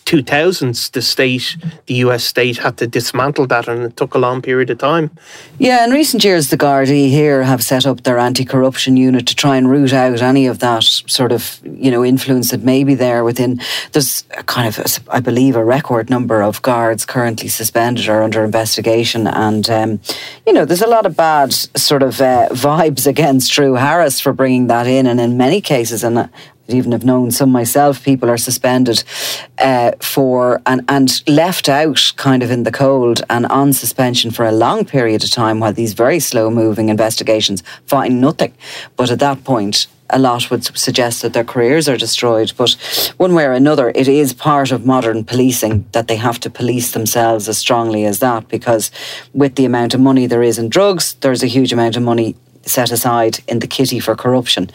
2000s, 0.06 0.92
the 0.92 1.02
state, 1.02 1.58
the 1.88 1.96
US 1.96 2.24
state, 2.24 2.58
had 2.58 2.78
to 2.78 2.88
dismantle 2.88 3.48
that, 3.48 3.68
and 3.68 3.84
it 3.84 3.98
took 3.98 4.14
a 4.14 4.20
long 4.20 4.42
period 4.42 4.70
of 4.70 4.78
time. 4.78 5.12
Yeah, 5.60 5.84
in 5.84 5.92
recent 5.92 6.24
years, 6.24 6.50
the 6.50 6.58
Gardaí 6.58 7.10
here 7.10 7.44
have 7.44 7.64
set 7.64 7.86
up 7.86 8.04
their 8.04 8.18
anti-corruption 8.18 8.98
unit 8.98 9.28
to 9.28 9.36
try 9.36 9.58
and 9.58 9.70
root 9.70 9.94
out 9.94 10.22
any 10.22 10.48
of 10.48 10.60
that 10.60 10.84
sort 10.84 11.32
of 11.32 11.60
you 11.64 11.92
know 11.92 12.04
influence 12.04 12.52
that 12.52 12.64
may 12.64 12.84
be 12.84 12.96
there 12.96 13.24
within. 13.24 13.60
There's 13.92 14.24
kind 14.46 14.68
of, 14.68 15.00
I 15.10 15.20
believe, 15.20 15.56
a 15.56 15.64
record 15.64 16.10
number 16.10 16.42
of 16.42 16.62
guards 16.62 17.06
currently 17.06 17.48
suspended 17.48 18.08
or 18.08 18.24
under 18.24 18.44
investigation, 18.44 19.28
and 19.28 19.70
um, 19.70 20.00
you 20.46 20.54
know, 20.54 20.66
there's 20.66 20.82
a 20.82 20.88
lot 20.88 21.06
of 21.06 21.16
bad 21.16 21.54
sort 21.54 22.04
of 22.04 22.22
uh, 22.22 22.50
vibes 22.52 23.08
against 23.14 23.52
Drew 23.52 23.74
Harris 23.74 24.20
for 24.20 24.34
bringing 24.34 24.68
that 24.68 24.88
in, 24.88 25.08
and 25.08 25.20
in 25.20 25.38
many 25.38 25.62
cases, 25.62 26.04
and 26.04 26.30
even 26.68 26.92
have 26.92 27.04
known 27.04 27.32
some 27.32 27.52
myself, 27.52 28.04
people 28.04 28.30
are 28.30 28.38
suspended 28.38 29.04
uh, 29.58 29.92
for 30.00 30.62
and, 30.66 30.84
and 30.88 31.28
left 31.28 31.68
out 31.68 32.14
kind 32.16 32.42
of 32.42 32.52
in 32.52 32.64
the 32.64 32.72
cold 32.72 33.22
and 33.30 33.46
on 33.48 33.74
suspension 33.74 34.32
for 34.32 34.46
a 34.46 34.52
long 34.52 34.86
period 34.86 35.24
of 35.24 35.32
time 35.32 35.60
while 35.60 35.74
these 35.74 35.94
very 35.94 36.20
slow 36.20 36.50
moving 36.50 36.90
investigations 36.90 37.64
find 37.86 38.22
nothing. 38.22 38.54
But 38.96 39.12
at 39.12 39.20
that 39.20 39.44
point, 39.44 39.88
a 40.10 40.20
lot 40.20 40.50
would 40.52 40.64
suggest 40.78 41.22
that 41.22 41.34
their 41.34 41.44
careers 41.44 41.90
are 41.90 41.98
destroyed. 41.98 42.54
But 42.56 42.72
one 43.18 43.34
way 43.34 43.46
or 43.46 43.54
another, 43.54 43.90
it 43.90 44.08
is 44.08 44.32
part 44.32 44.72
of 44.72 44.86
modern 44.86 45.24
policing 45.24 45.86
that 45.92 46.08
they 46.08 46.18
have 46.18 46.40
to 46.42 46.50
police 46.50 46.92
themselves 46.92 47.50
as 47.50 47.58
strongly 47.58 48.06
as 48.06 48.20
that 48.20 48.48
because 48.48 48.92
with 49.34 49.56
the 49.56 49.66
amount 49.66 49.94
of 49.94 50.00
money 50.00 50.28
there 50.28 50.44
is 50.44 50.60
in 50.60 50.70
drugs, 50.70 51.16
there's 51.16 51.44
a 51.44 51.48
huge 51.48 51.74
amount 51.74 51.98
of 51.98 52.04
money 52.04 52.36
set 52.66 52.92
aside 52.92 53.40
in 53.48 53.60
the 53.60 53.68
kitty 53.68 54.00
for 54.00 54.16
corruption. 54.16 54.70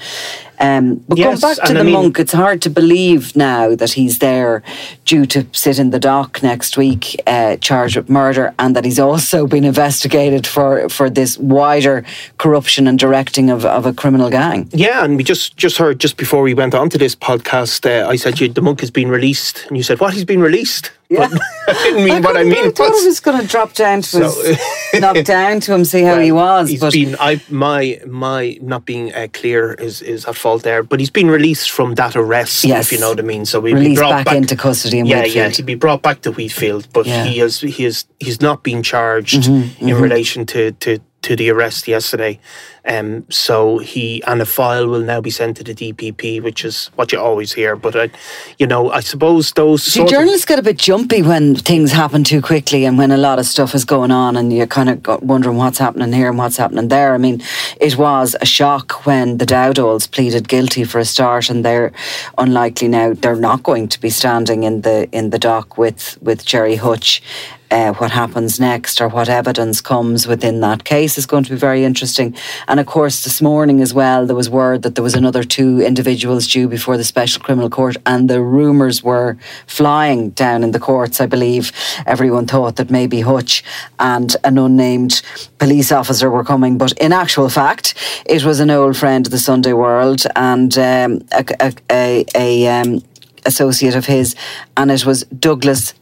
Um, 0.60 1.04
but 1.08 1.18
yes, 1.18 1.40
going 1.40 1.54
back 1.54 1.66
to 1.66 1.74
the 1.74 1.80
I 1.80 1.82
mean, 1.82 1.92
monk, 1.92 2.18
it's 2.18 2.32
hard 2.32 2.62
to 2.62 2.70
believe 2.70 3.36
now 3.36 3.74
that 3.74 3.92
he's 3.92 4.18
there 4.18 4.62
due 5.04 5.26
to 5.26 5.46
sit 5.52 5.78
in 5.78 5.90
the 5.90 5.98
dock 5.98 6.42
next 6.42 6.76
week, 6.76 7.20
uh, 7.26 7.56
charged 7.56 7.96
with 7.96 8.08
murder, 8.08 8.54
and 8.58 8.74
that 8.74 8.84
he's 8.84 8.98
also 8.98 9.46
been 9.46 9.64
investigated 9.64 10.46
for, 10.46 10.88
for 10.88 11.08
this 11.08 11.38
wider 11.38 12.04
corruption 12.38 12.88
and 12.88 12.98
directing 12.98 13.50
of, 13.50 13.64
of 13.64 13.86
a 13.86 13.92
criminal 13.92 14.30
gang. 14.30 14.68
Yeah, 14.72 15.04
and 15.04 15.16
we 15.16 15.24
just, 15.24 15.56
just 15.56 15.76
heard 15.76 16.00
just 16.00 16.16
before 16.16 16.42
we 16.42 16.54
went 16.54 16.74
on 16.74 16.90
to 16.90 16.98
this 16.98 17.14
podcast, 17.14 17.86
uh, 17.86 18.08
I 18.08 18.16
said 18.16 18.40
you, 18.40 18.48
the 18.48 18.62
monk 18.62 18.80
has 18.80 18.90
been 18.90 19.08
released, 19.08 19.66
and 19.68 19.76
you 19.76 19.82
said, 19.82 20.00
What? 20.00 20.14
He's 20.14 20.24
been 20.24 20.40
released? 20.40 20.90
Yeah. 21.08 21.28
But 21.28 21.40
I 21.68 21.72
didn't 21.84 22.04
mean 22.04 22.14
I 22.14 22.20
what 22.20 22.36
I 22.36 22.44
mean. 22.44 22.66
I 22.66 22.70
thought 22.70 22.92
it 22.92 23.06
was 23.06 23.20
going 23.20 23.40
to 23.40 23.46
drop 23.46 23.72
down 23.72 24.02
to 24.02 24.08
so, 24.08 24.42
his, 24.42 24.58
knock 25.00 25.24
down 25.24 25.60
to 25.60 25.74
him, 25.74 25.84
see 25.84 26.02
how 26.02 26.14
well, 26.14 26.20
he 26.20 26.32
was. 26.32 26.68
He's 26.68 26.80
but 26.80 26.92
been, 26.92 27.16
I, 27.18 27.40
my, 27.48 28.00
my 28.06 28.58
not 28.60 28.84
being 28.84 29.14
uh, 29.14 29.28
clear 29.32 29.72
is, 29.74 30.02
is 30.02 30.26
at 30.26 30.36
fault 30.36 30.48
there, 30.57 30.83
but 30.83 31.00
he's 31.00 31.11
been 31.11 31.31
released 31.31 31.71
from 31.71 31.97
that 31.97 32.17
arrest, 32.17 32.64
yes. 32.64 32.87
if 32.87 32.93
you 32.93 33.00
know 33.00 33.11
what 33.11 33.19
I 33.19 33.23
mean. 33.23 33.45
So 33.45 33.61
we 33.61 33.75
released 33.75 33.99
brought 33.99 34.11
back, 34.11 34.25
back, 34.26 34.37
into 34.37 34.57
custody. 34.57 35.00
In 35.00 35.07
yeah, 35.07 35.17
Wheatfield. 35.17 35.35
yeah, 35.35 35.49
he'd 35.49 35.67
be 35.67 35.75
brought 35.75 36.00
back 36.00 36.23
to 36.23 36.33
Wheatfield, 36.33 36.88
but 36.93 37.05
yeah. 37.05 37.25
he 37.25 37.40
is 37.40 37.61
he 37.61 37.85
is 37.85 38.07
he's 38.21 38.40
not 38.40 38.62
been 38.62 38.83
charged 38.83 39.43
mm-hmm, 39.43 39.85
in 39.85 39.95
mm-hmm. 39.95 40.02
relation 40.02 40.47
to 40.47 40.73
to 40.73 41.00
to 41.22 41.37
the 41.37 41.50
arrest 41.50 41.88
yesterday. 41.88 42.38
Um, 42.84 43.26
so 43.28 43.78
he 43.78 44.22
and 44.22 44.40
a 44.40 44.46
file 44.46 44.87
will 44.87 45.02
now 45.02 45.20
be 45.20 45.30
sent 45.30 45.58
to 45.58 45.64
the 45.64 45.75
DPP, 45.75 46.42
which 46.42 46.64
is 46.64 46.87
what 46.94 47.12
you 47.12 47.20
always 47.20 47.52
hear. 47.52 47.76
But 47.76 47.94
I, 47.94 48.10
you 48.58 48.66
know, 48.66 48.90
I 48.90 49.00
suppose 49.00 49.52
those. 49.52 49.82
See, 49.82 50.06
journalists 50.06 50.46
get 50.46 50.58
a 50.58 50.62
bit 50.62 50.78
jumpy 50.78 51.20
when 51.20 51.54
things 51.54 51.92
happen 51.92 52.25
too 52.25 52.40
quickly 52.40 52.87
and 52.87 52.96
when 52.96 53.10
a 53.10 53.18
lot 53.18 53.38
of 53.38 53.44
stuff 53.44 53.75
is 53.75 53.84
going 53.84 54.10
on, 54.10 54.37
and 54.37 54.52
you're 54.52 54.66
kind 54.66 54.88
of 54.88 55.22
wondering 55.22 55.58
what's 55.58 55.78
happening 55.78 56.12
here 56.14 56.30
and 56.30 56.38
what's 56.38 56.56
happening 56.56 56.88
there. 56.88 57.12
I 57.12 57.18
mean, 57.18 57.42
it 57.78 57.98
was 57.98 58.34
a 58.40 58.46
shock 58.46 59.04
when 59.04 59.37
the 59.37 59.46
Dowdalls 59.46 60.10
pleaded 60.10 60.48
guilty 60.48 60.84
for 60.84 60.98
a 60.98 61.04
start, 61.04 61.50
and 61.50 61.64
they're 61.64 61.92
unlikely 62.38 62.88
now. 62.88 63.12
They're 63.12 63.37
not 63.37 63.62
going 63.64 63.88
to 63.88 64.00
be 64.00 64.08
standing 64.08 64.62
in 64.62 64.80
the 64.80 65.08
in 65.12 65.28
the 65.28 65.38
dock 65.38 65.76
with 65.76 66.16
with 66.22 66.46
Gerry 66.46 66.76
Hutch 66.76 67.22
uh, 67.70 67.92
what 67.94 68.10
happens 68.10 68.58
next 68.58 69.00
or 69.00 69.08
what 69.08 69.28
evidence 69.28 69.80
comes 69.80 70.26
within 70.26 70.60
that 70.60 70.84
case 70.84 71.18
is 71.18 71.26
going 71.26 71.44
to 71.44 71.50
be 71.50 71.56
very 71.56 71.84
interesting. 71.84 72.34
And 72.66 72.80
of 72.80 72.87
course, 72.87 73.25
this 73.25 73.42
morning 73.42 73.80
as 73.80 73.92
well, 73.92 74.26
there 74.26 74.37
was 74.37 74.48
word 74.48 74.82
that 74.82 74.94
there 74.94 75.04
was 75.04 75.14
another 75.14 75.44
two 75.44 75.80
individuals 75.80 76.46
due 76.46 76.68
before 76.68 76.96
the 76.96 77.04
Special 77.04 77.42
Criminal 77.42 77.70
Court, 77.70 77.96
and 78.06 78.28
the 78.28 78.40
rumours 78.40 79.02
were 79.02 79.37
flying 79.66 80.30
down 80.30 80.64
in 80.64 80.72
the 80.72 80.78
courts. 80.78 81.20
I 81.20 81.26
believe 81.26 81.72
everyone 82.06 82.46
thought 82.46 82.76
that 82.76 82.90
maybe 82.90 83.20
Hutch 83.20 83.62
and 83.98 84.34
an 84.44 84.58
unnamed 84.58 85.22
police 85.58 85.92
officer 85.92 86.30
were 86.30 86.44
coming, 86.44 86.78
but 86.78 86.92
in 86.98 87.12
actual 87.12 87.48
fact, 87.48 87.94
it 88.26 88.44
was 88.44 88.60
an 88.60 88.70
old 88.70 88.96
friend 88.96 89.26
of 89.26 89.30
the 89.30 89.38
Sunday 89.38 89.72
World 89.72 90.25
and 90.37 90.76
um, 90.78 91.25
a, 91.32 91.44
a, 91.60 91.75
a, 91.90 92.25
a 92.34 92.68
um, 92.68 93.02
associate 93.44 93.94
of 93.94 94.06
his, 94.06 94.34
and 94.76 94.90
it 94.90 95.04
was 95.04 95.25
Douglas 95.25 95.94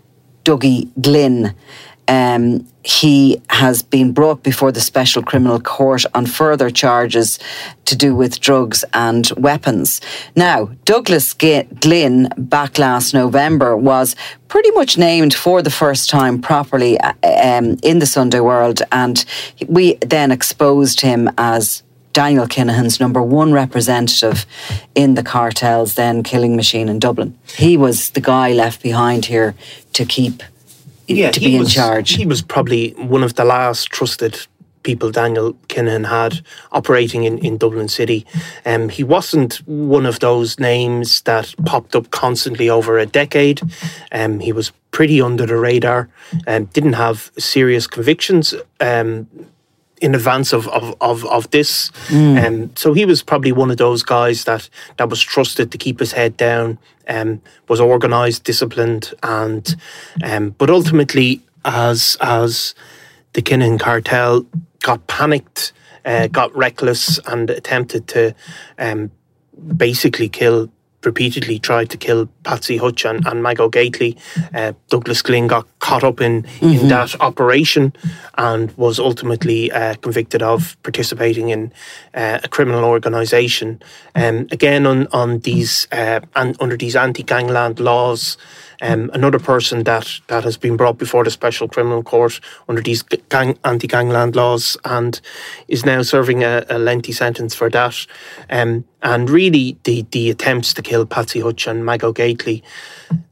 Dougie 0.47 0.89
Glynn. 1.01 1.55
Um, 2.09 2.69
he 2.85 3.43
has 3.51 3.83
been 3.83 4.13
brought 4.13 4.45
before 4.45 4.71
the 4.71 4.81
Special 4.81 5.25
Criminal 5.25 5.59
Court 5.61 6.05
on 6.15 6.25
further 6.25 6.71
charges 6.71 7.41
to 7.87 7.97
do 7.97 8.15
with 8.15 8.39
drugs 8.39 8.85
and 8.93 9.29
weapons. 9.37 10.01
Now, 10.37 10.67
Douglas 10.85 11.35
Glynn, 11.35 12.29
back 12.39 12.79
last 12.79 13.13
November, 13.13 13.77
was 13.77 14.15
pretty 14.47 14.71
much 14.71 14.97
named 14.97 15.35
for 15.35 15.63
the 15.63 15.71
first 15.71 16.09
time 16.09 16.41
properly 16.41 16.97
uh, 17.01 17.13
um, 17.25 17.77
in 17.83 17.99
the 17.99 18.07
Sunday 18.07 18.39
World, 18.39 18.83
and 18.93 19.25
we 19.67 19.95
then 19.95 20.31
exposed 20.31 21.01
him 21.01 21.29
as 21.39 21.83
Daniel 22.17 22.47
Kinahan's 22.47 22.99
number 22.99 23.23
one 23.23 23.53
representative 23.53 24.47
in 24.95 25.17
the 25.17 25.23
cartel's 25.23 25.97
then 25.97 26.23
killing 26.23 26.57
machine 26.57 26.89
in 26.89 26.99
Dublin. 26.99 27.39
He 27.59 27.77
was 27.77 28.13
the 28.13 28.23
guy 28.23 28.55
left 28.55 28.83
behind 28.83 29.27
here 29.27 29.55
to 29.93 30.07
keep 30.07 30.43
yeah, 31.07 31.31
to 31.31 31.41
be 31.41 31.59
was, 31.59 31.69
in 31.69 31.73
charge. 31.75 32.15
He 32.15 32.25
was 32.25 32.41
probably 32.41 32.93
one 32.93 33.23
of 33.23 33.35
the 33.35 33.45
last 33.45 33.91
trusted 33.91 34.47
people 34.83 35.11
Daniel 35.11 35.53
Kinahan 35.69 36.07
had 36.07 36.41
operating 36.73 37.25
in, 37.25 37.37
in 37.45 37.59
Dublin 37.59 37.89
City. 37.89 38.25
Um, 38.65 38.89
he 38.89 39.05
wasn't 39.05 39.57
one 39.67 40.07
of 40.07 40.21
those 40.21 40.59
names 40.59 41.21
that 41.23 41.55
popped 41.67 41.95
up 41.95 42.11
constantly 42.13 42.71
over 42.71 42.99
a 42.99 43.05
decade. 43.05 43.61
Um, 44.11 44.41
he 44.41 44.53
was 44.53 44.73
pretty 44.91 45.21
under 45.21 45.45
the 45.45 45.59
radar 45.59 46.09
and 46.47 46.65
um, 46.65 46.71
didn't 46.73 46.95
have 46.95 47.31
serious 47.37 47.87
convictions. 47.87 48.55
Um, 48.81 49.27
in 50.01 50.15
advance 50.15 50.53
of 50.53 50.69
of 50.69 50.95
of, 51.01 51.25
of 51.27 51.51
this. 51.51 51.91
Mm. 52.09 52.47
Um, 52.47 52.77
so 52.77 52.93
he 52.93 53.05
was 53.05 53.23
probably 53.23 53.53
one 53.53 53.71
of 53.71 53.77
those 53.77 54.03
guys 54.03 54.45
that 54.45 54.69
that 54.97 55.09
was 55.09 55.21
trusted 55.21 55.73
to 55.73 55.79
keep 55.79 56.01
his 56.01 56.13
head 56.13 56.37
down, 56.37 56.79
um, 57.09 57.41
was 57.69 57.81
organised, 57.81 58.45
disciplined, 58.45 59.15
and 59.23 59.77
um, 60.23 60.51
but 60.51 60.71
ultimately 60.71 61.43
as 61.65 62.17
as 62.21 62.75
the 63.33 63.43
Kinahan 63.43 63.79
cartel 63.79 64.47
got 64.81 65.07
panicked, 65.07 65.73
uh, 66.05 66.27
got 66.29 66.55
reckless, 66.57 67.19
and 67.27 67.51
attempted 67.51 68.09
to 68.09 68.35
um, 68.79 69.11
basically 69.77 70.29
kill 70.29 70.71
repeatedly 71.07 71.59
tried 71.59 71.89
to 71.91 71.97
kill 71.97 72.29
Patsy 72.43 72.77
Hutch 72.77 73.05
and, 73.05 73.25
and 73.27 73.43
Mago 73.43 73.69
Gately. 73.69 74.19
Uh, 74.53 74.73
Douglas 74.89 75.23
Glynn 75.23 75.47
got 75.47 75.67
caught 75.87 76.03
up 76.03 76.21
in, 76.21 76.43
mm-hmm. 76.43 76.81
in 76.81 76.89
that 76.89 77.15
operation 77.21 77.93
and 78.35 78.77
was 78.77 78.99
ultimately 78.99 79.71
uh, 79.71 79.95
convicted 80.03 80.43
of 80.43 80.77
participating 80.83 81.51
in 81.51 81.73
uh, 82.15 82.41
a 82.43 82.49
criminal 82.49 82.85
organisation. 82.85 83.81
Um, 84.17 84.49
again, 84.51 84.85
on, 84.85 85.07
on 85.13 85.39
these 85.41 85.87
uh, 85.93 86.21
and 86.35 86.57
under 86.61 86.77
these 86.77 86.97
anti-gangland 86.97 87.79
laws, 87.79 88.37
um, 88.83 89.11
another 89.15 89.39
person 89.39 89.85
that, 89.85 90.21
that 90.27 90.43
has 90.43 90.57
been 90.57 90.77
brought 90.77 90.99
before 90.99 91.23
the 91.23 91.31
Special 91.31 91.69
Criminal 91.69 92.03
Court 92.03 92.41
under 92.69 92.83
these 92.83 93.05
gang, 93.29 93.57
anti-gangland 93.65 94.35
laws 94.35 94.77
and 94.85 95.21
is 95.69 95.85
now 95.87 96.03
serving 96.03 96.43
a, 96.43 96.65
a 96.69 96.79
lengthy 96.79 97.13
sentence 97.13 97.55
for 97.55 97.71
that. 97.71 98.07
Um, 98.51 98.85
and 99.03 99.31
really, 99.31 99.79
the, 99.85 100.05
the 100.11 100.31
attempts 100.31 100.75
to 100.75 100.83
kill 100.83 101.07
Patsy 101.07 101.41
Hutch 101.41 101.69
and 101.69 101.85
Mago 101.85 102.13
Gately 102.13 102.65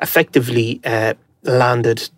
effectively 0.00 0.80
uh, 0.84 1.14
landed 1.42 2.08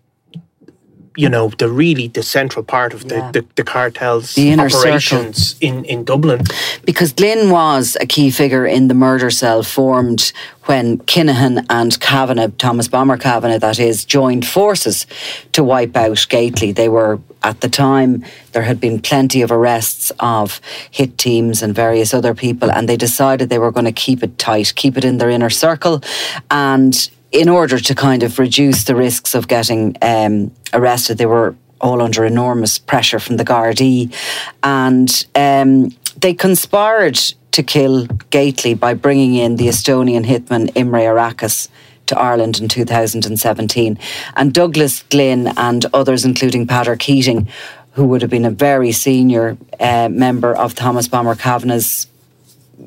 you 1.17 1.29
know, 1.29 1.49
the 1.59 1.69
really 1.69 2.09
the 2.09 2.23
central 2.23 2.63
part 2.65 2.93
of 2.95 3.09
the, 3.09 3.17
Yeah. 3.17 3.31
the, 3.33 3.45
the 3.57 3.65
cartel's 3.65 4.35
The 4.35 4.55
circle. 4.55 4.79
operations 4.79 5.57
in, 5.61 5.85
in 5.85 6.05
Dublin. 6.05 6.43
because 6.85 7.13
Glynn 7.13 7.51
was 7.51 7.97
a 8.01 8.07
key 8.07 8.31
figure 8.31 8.67
in 8.67 8.89
the 8.89 8.95
murder 8.95 9.31
cell 9.31 9.63
formed 9.63 10.33
when 10.67 10.99
Kinahan 10.99 11.65
and 11.71 11.99
Kavanagh, 12.01 12.51
Thomas 12.59 12.89
Bomber 12.89 13.17
Kavanagh, 13.17 13.59
that 13.61 13.79
is, 13.79 14.05
joined 14.05 14.45
forces 14.47 15.07
to 15.53 15.63
wipe 15.63 15.97
out 15.97 16.27
Gately. 16.29 16.73
They 16.73 16.89
were, 16.89 17.21
at 17.43 17.61
the 17.61 17.69
time, 17.69 18.25
there 18.53 18.63
had 18.65 18.81
been 18.81 19.01
plenty 19.01 19.43
of 19.43 19.53
arrests 19.53 20.11
of 20.19 20.61
hit 20.91 21.19
teams 21.19 21.63
and 21.63 21.73
various 21.75 22.13
other 22.13 22.35
people, 22.35 22.71
and 22.71 22.89
they 22.89 22.97
decided 22.97 23.49
they 23.49 23.61
were 23.61 23.71
going 23.71 23.87
to 23.87 23.93
keep 23.93 24.23
it 24.25 24.39
tight, 24.39 24.75
keep 24.75 24.97
it 24.99 25.05
in 25.05 25.19
their 25.19 25.31
inner 25.31 25.51
circle, 25.51 26.03
and 26.51 27.11
in 27.33 27.49
order 27.49 27.79
to 27.79 27.95
kind 27.95 28.23
of 28.23 28.39
reduce 28.39 28.85
the 28.85 28.95
risks 28.95 29.35
of 29.35 29.49
getting 29.49 29.97
um, 30.03 30.53
arrested, 30.73 31.19
they 31.19 31.27
were 31.27 31.55
all 31.81 32.01
under 32.01 32.25
enormous 32.25 32.79
pressure 32.79 33.19
from 33.19 33.37
the 33.37 33.45
Gardaí, 33.45 34.15
and 34.63 35.27
um, 35.35 35.91
they 36.17 36.33
conspired 36.33 37.17
to 37.53 37.63
kill 37.63 38.07
Gately 38.31 38.75
by 38.75 38.95
bringing 38.95 39.35
in 39.35 39.57
the 39.57 39.69
Estonian 39.69 40.25
hitman 40.25 40.71
Imre 40.75 41.01
Arakas 41.01 41.69
to 42.07 42.19
Ireland 42.19 42.61
in 42.61 42.69
2017. 42.69 43.99
And 44.37 44.53
Douglas 44.53 45.03
Glynn 45.05 45.49
and 45.57 45.87
others, 45.93 46.25
including 46.25 46.67
Pader 46.67 46.99
Keating, 46.99 47.49
who 47.93 48.05
would 48.07 48.23
have 48.23 48.31
been 48.31 48.45
a 48.45 48.51
very 48.51 48.93
senior 48.93 49.57
uh, 49.81 50.09
member 50.11 50.55
of 50.55 50.75
Thomas 50.75 51.09
Bomber 51.09 51.35
Kavanagh's 51.35 52.07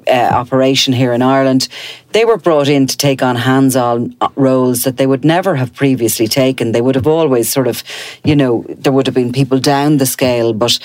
uh, 0.08 0.30
operation 0.34 0.94
here 0.94 1.14
in 1.14 1.22
Ireland, 1.22 1.68
they 2.12 2.26
were 2.26 2.38
brought 2.38 2.68
in 2.68 2.88
to 2.88 2.98
take 2.98 3.22
on 3.22 3.36
hands 3.36 3.76
on 3.76 4.16
roles 4.36 4.84
that 4.84 4.98
they 4.98 5.08
would 5.08 5.26
never 5.26 5.56
have 5.56 5.74
previously 5.74 6.28
taken. 6.28 6.72
They 6.72 6.82
would 6.82 6.96
have 6.96 7.08
always 7.08 7.50
sort 7.50 7.68
of, 7.68 7.84
you 8.24 8.36
know, 8.36 8.66
there 8.70 8.94
would 8.94 9.08
have 9.08 9.16
been 9.16 9.32
people 9.32 9.60
down 9.60 9.98
the 9.98 10.06
scale, 10.06 10.54
but 10.54 10.80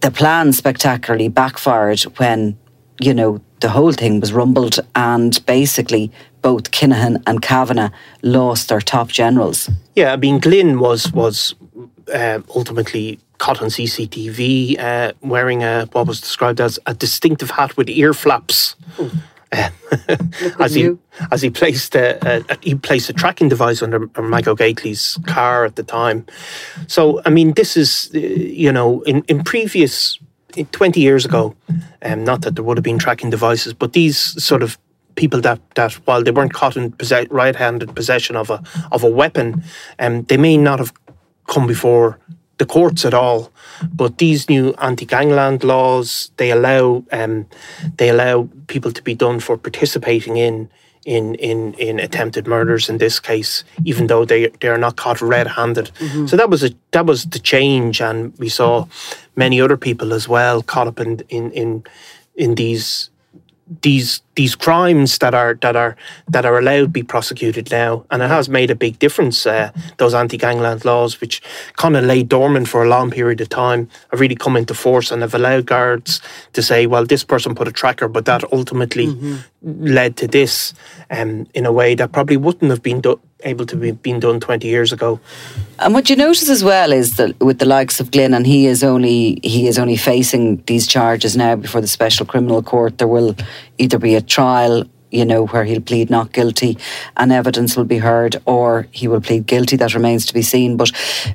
the 0.00 0.10
plan 0.10 0.52
spectacularly 0.52 1.28
backfired 1.28 2.02
when, 2.18 2.56
you 3.00 3.14
know, 3.14 3.40
the 3.60 3.68
whole 3.68 3.92
thing 3.92 4.20
was 4.20 4.32
rumbled 4.32 4.80
and 4.94 5.44
basically 5.46 6.10
both 6.42 6.70
Kinahan 6.70 7.22
and 7.26 7.42
Kavanagh 7.42 7.90
lost 8.22 8.68
their 8.68 8.80
top 8.80 9.08
generals. 9.08 9.68
Yeah, 9.94 10.12
I 10.12 10.16
mean, 10.16 10.40
Glynn 10.40 10.80
was 10.80 11.12
was 11.12 11.54
uh, 12.12 12.40
ultimately 12.54 13.18
caught 13.38 13.62
on 13.62 13.68
CCTV 13.68 14.78
uh, 14.78 15.12
wearing 15.22 15.62
a, 15.62 15.86
what 15.92 16.06
was 16.06 16.20
described 16.20 16.60
as 16.60 16.78
a 16.86 16.94
distinctive 16.94 17.50
hat 17.50 17.76
with 17.76 17.88
ear 17.88 18.14
flaps. 18.14 18.76
Uh, 19.52 19.68
as 20.60 20.74
he 20.74 20.82
you. 20.82 21.00
as 21.32 21.42
he 21.42 21.50
placed 21.50 21.96
a, 21.96 22.40
a, 22.48 22.56
he 22.62 22.76
placed 22.76 23.10
a 23.10 23.12
tracking 23.12 23.48
device 23.48 23.82
under 23.82 24.08
Michael 24.22 24.54
Gately's 24.54 25.18
car 25.26 25.64
at 25.64 25.74
the 25.74 25.82
time. 25.82 26.24
So 26.86 27.20
I 27.26 27.30
mean, 27.30 27.54
this 27.54 27.76
is 27.76 28.12
uh, 28.14 28.18
you 28.18 28.70
know 28.70 29.02
in 29.02 29.24
in 29.26 29.42
previous 29.42 30.20
in 30.56 30.66
20 30.66 31.00
years 31.00 31.24
ago, 31.24 31.54
um, 32.02 32.24
not 32.24 32.42
that 32.42 32.54
there 32.54 32.64
would 32.64 32.76
have 32.76 32.84
been 32.84 32.98
tracking 32.98 33.30
devices, 33.30 33.74
but 33.74 33.92
these 33.92 34.18
sort 34.42 34.62
of 34.62 34.78
people 35.16 35.40
that, 35.40 35.60
that 35.74 35.92
while 36.06 36.22
they 36.22 36.30
weren't 36.30 36.52
caught 36.52 36.76
in 36.76 36.92
possess- 36.92 37.28
right-handed 37.30 37.94
possession 37.94 38.36
of 38.36 38.50
a 38.50 38.62
of 38.92 39.02
a 39.02 39.10
weapon, 39.10 39.62
um, 39.98 40.22
they 40.24 40.36
may 40.36 40.56
not 40.56 40.78
have 40.78 40.92
come 41.52 41.66
before 41.66 42.18
the 42.56 42.66
courts 42.66 43.04
at 43.04 43.14
all. 43.14 43.50
But 43.92 44.18
these 44.18 44.48
new 44.48 44.74
anti-gangland 44.78 45.64
laws 45.64 46.30
they 46.36 46.50
allow 46.50 47.04
um, 47.12 47.46
they 47.96 48.08
allow 48.10 48.48
people 48.66 48.92
to 48.92 49.02
be 49.02 49.14
done 49.14 49.40
for 49.40 49.56
participating 49.56 50.36
in. 50.36 50.68
In, 51.06 51.34
in, 51.36 51.74
in 51.78 51.98
attempted 51.98 52.46
murders 52.46 52.90
in 52.90 52.98
this 52.98 53.20
case, 53.20 53.64
even 53.84 54.06
though 54.06 54.26
they 54.26 54.50
they 54.60 54.68
are 54.68 54.78
not 54.78 54.96
caught 54.96 55.22
red-handed, 55.22 55.90
so 56.28 56.36
that 56.36 56.50
was 56.50 56.62
a 56.62 56.70
that 56.90 57.06
was 57.06 57.24
the 57.24 57.38
change, 57.38 58.02
and 58.02 58.38
we 58.38 58.50
saw 58.50 58.86
many 59.34 59.62
other 59.62 59.78
people 59.78 60.12
as 60.12 60.28
well 60.28 60.62
caught 60.62 60.86
up 60.86 61.00
in 61.00 61.20
in 61.28 61.50
in, 61.52 61.82
in 62.34 62.54
these 62.54 63.10
these 63.82 64.22
these 64.36 64.54
crimes 64.54 65.18
that 65.18 65.34
are 65.34 65.54
that 65.60 65.76
are 65.76 65.96
that 66.28 66.44
are 66.44 66.58
allowed 66.58 66.82
to 66.82 66.88
be 66.88 67.02
prosecuted 67.02 67.70
now, 67.70 68.04
and 68.10 68.22
it 68.22 68.28
has 68.28 68.48
made 68.48 68.70
a 68.70 68.74
big 68.74 68.98
difference. 68.98 69.44
Uh, 69.44 69.70
those 69.98 70.14
anti-gangland 70.14 70.84
laws, 70.84 71.20
which 71.20 71.42
kind 71.76 71.96
of 71.96 72.04
lay 72.04 72.22
dormant 72.22 72.68
for 72.68 72.82
a 72.84 72.88
long 72.88 73.10
period 73.10 73.40
of 73.40 73.48
time, 73.48 73.88
have 74.10 74.20
really 74.20 74.36
come 74.36 74.56
into 74.56 74.74
force 74.74 75.10
and 75.10 75.22
have 75.22 75.34
allowed 75.34 75.66
guards 75.66 76.20
to 76.52 76.62
say, 76.62 76.86
"Well, 76.86 77.04
this 77.04 77.24
person 77.24 77.54
put 77.54 77.68
a 77.68 77.72
tracker, 77.72 78.08
but 78.08 78.24
that 78.24 78.44
ultimately 78.52 79.14
led 79.62 80.16
to 80.16 80.28
this," 80.28 80.74
um, 81.10 81.46
in 81.54 81.66
a 81.66 81.72
way 81.72 81.94
that 81.96 82.12
probably 82.12 82.36
wouldn't 82.36 82.70
have 82.70 82.82
been 82.82 83.00
do- 83.00 83.20
able 83.42 83.66
to 83.66 83.76
be 83.76 83.90
been 83.90 84.20
done 84.20 84.38
twenty 84.38 84.68
years 84.68 84.92
ago. 84.92 85.18
And 85.78 85.94
what 85.94 86.10
you 86.10 86.16
notice 86.16 86.48
as 86.48 86.62
well 86.62 86.92
is 86.92 87.16
that 87.16 87.38
with 87.40 87.58
the 87.58 87.66
likes 87.66 88.00
of 88.00 88.10
Glynn, 88.10 88.34
and 88.34 88.46
he 88.46 88.66
is 88.66 88.84
only 88.84 89.40
he 89.42 89.66
is 89.66 89.78
only 89.78 89.96
facing 89.96 90.62
these 90.66 90.86
charges 90.86 91.36
now 91.36 91.56
before 91.56 91.80
the 91.80 91.88
Special 91.88 92.26
Criminal 92.26 92.62
Court. 92.62 92.98
There 92.98 93.08
will 93.08 93.34
either 93.78 93.98
be 93.98 94.14
a 94.14 94.20
trial, 94.30 94.84
you 95.10 95.24
know, 95.24 95.46
where 95.46 95.64
he'll 95.64 95.80
plead 95.82 96.08
not 96.10 96.32
guilty, 96.32 96.78
and 97.16 97.32
evidence 97.32 97.76
will 97.76 97.84
be 97.84 97.98
heard, 97.98 98.40
or 98.46 98.86
he 98.92 99.08
will 99.08 99.20
plead 99.20 99.46
guilty. 99.46 99.76
That 99.76 99.94
remains 99.94 100.24
to 100.26 100.34
be 100.34 100.42
seen. 100.42 100.76
But 100.76 100.92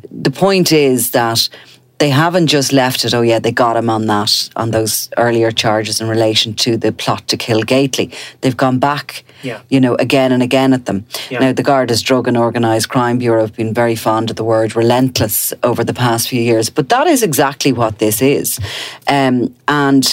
the 0.10 0.32
point 0.32 0.72
is 0.72 1.12
that 1.12 1.50
they 1.98 2.10
haven't 2.10 2.48
just 2.48 2.74
left 2.74 3.06
it. 3.06 3.14
Oh 3.14 3.22
yeah, 3.22 3.40
they 3.40 3.52
got 3.54 3.78
him 3.78 3.90
on 3.90 4.08
that 4.08 4.50
on 4.56 4.72
those 4.72 5.10
earlier 5.18 5.52
charges 5.52 6.02
in 6.02 6.10
relation 6.10 6.54
to 6.56 6.78
the 6.78 6.92
plot 6.92 7.28
to 7.30 7.38
kill 7.38 7.62
Gately. 7.64 8.12
They've 8.42 8.58
gone 8.58 8.80
back, 8.80 9.24
Yeah. 9.44 9.60
you 9.70 9.80
know, 9.80 9.96
again 9.96 10.32
and 10.34 10.44
again 10.44 10.74
at 10.74 10.86
them. 10.86 11.06
Yeah. 11.30 11.40
Now 11.40 11.54
the 11.54 11.64
Garda's 11.64 12.02
Drug 12.02 12.28
and 12.28 12.38
Organised 12.38 12.90
Crime 12.90 13.18
Bureau 13.18 13.42
have 13.42 13.56
been 13.56 13.74
very 13.74 13.96
fond 13.96 14.30
of 14.30 14.36
the 14.36 14.44
word 14.44 14.76
relentless 14.76 15.54
over 15.64 15.86
the 15.86 15.94
past 15.94 16.28
few 16.28 16.42
years, 16.42 16.70
but 16.70 16.90
that 16.90 17.08
is 17.08 17.24
exactly 17.24 17.72
what 17.72 18.00
this 18.00 18.22
is. 18.22 18.60
Um, 19.08 19.56
and, 19.68 20.04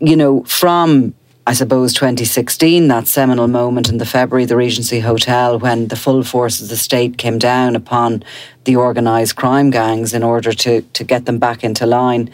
you 0.00 0.16
know, 0.16 0.44
from 0.44 1.14
I 1.46 1.52
suppose 1.52 1.92
2016, 1.92 2.88
that 2.88 3.06
seminal 3.06 3.48
moment 3.48 3.90
in 3.90 3.98
the 3.98 4.06
February, 4.06 4.46
the 4.46 4.56
Regency 4.56 5.00
Hotel, 5.00 5.58
when 5.58 5.88
the 5.88 5.96
full 5.96 6.22
force 6.22 6.62
of 6.62 6.68
the 6.68 6.76
state 6.76 7.18
came 7.18 7.38
down 7.38 7.76
upon 7.76 8.24
the 8.64 8.76
organised 8.76 9.36
crime 9.36 9.68
gangs 9.68 10.14
in 10.14 10.22
order 10.22 10.54
to, 10.54 10.80
to 10.80 11.04
get 11.04 11.26
them 11.26 11.38
back 11.38 11.62
into 11.62 11.84
line. 11.84 12.30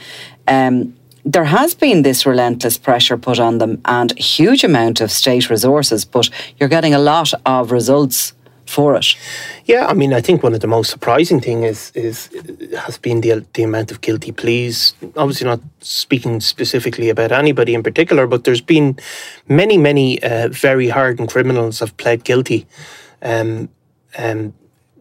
Um, 0.47 0.95
there 1.25 1.45
has 1.45 1.75
been 1.75 2.03
this 2.03 2.25
relentless 2.25 2.79
pressure 2.79 3.19
put 3.19 3.41
on 3.41 3.59
them 3.59 3.81
and 3.85 4.17
huge 4.17 4.63
amount 4.63 5.01
of 5.01 5.11
state 5.11 5.51
resources, 5.51 6.05
but 6.05 6.31
you're 6.59 6.69
getting 6.69 6.95
a 6.95 6.99
lot 6.99 7.33
of 7.45 7.73
results 7.73 8.33
for 8.71 8.97
it. 8.97 9.17
Yeah, 9.65 9.87
I 9.87 9.95
mean, 9.95 10.13
I 10.13 10.21
think 10.21 10.43
one 10.43 10.55
of 10.55 10.61
the 10.61 10.67
most 10.67 10.91
surprising 10.91 11.41
thing 11.41 11.65
is 11.65 11.91
is 11.95 12.31
has 12.87 12.99
been 12.99 13.21
the 13.21 13.45
the 13.53 13.65
amount 13.65 13.91
of 13.91 14.01
guilty 14.01 14.33
pleas. 14.33 14.95
Obviously, 15.17 15.47
not 15.47 15.61
speaking 15.81 16.41
specifically 16.41 17.11
about 17.11 17.33
anybody 17.33 17.75
in 17.75 17.83
particular, 17.83 18.27
but 18.27 18.45
there's 18.45 18.61
been 18.61 18.97
many, 19.49 19.77
many 19.79 20.23
uh, 20.23 20.49
very 20.49 20.89
hardened 20.89 21.31
criminals 21.31 21.81
have 21.81 21.97
pled 21.97 22.25
guilty, 22.25 22.67
um, 23.23 23.69
um, 24.19 24.53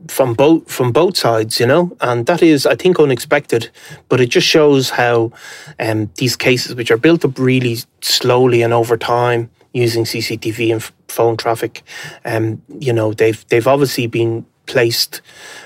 from 0.07 0.33
both 0.33 0.71
from 0.71 0.91
both 0.91 1.17
sides, 1.17 1.59
you 1.59 1.67
know, 1.67 1.95
and 2.01 2.25
that 2.25 2.41
is, 2.41 2.65
I 2.65 2.75
think, 2.75 2.99
unexpected. 2.99 3.69
But 4.09 4.19
it 4.19 4.29
just 4.29 4.47
shows 4.47 4.89
how 4.89 5.31
um, 5.79 6.09
these 6.15 6.35
cases, 6.35 6.75
which 6.75 6.91
are 6.91 6.97
built 6.97 7.25
up 7.25 7.37
really 7.37 7.77
slowly 8.01 8.63
and 8.63 8.73
over 8.73 8.97
time, 8.97 9.49
using 9.73 10.03
CCTV 10.03 10.71
and 10.71 10.81
f- 10.81 10.93
phone 11.07 11.37
traffic, 11.37 11.83
um, 12.25 12.61
you 12.79 12.93
know, 12.93 13.13
they've 13.13 13.45
they've 13.49 13.67
obviously 13.67 14.07
been 14.07 14.45
placed, 14.65 15.21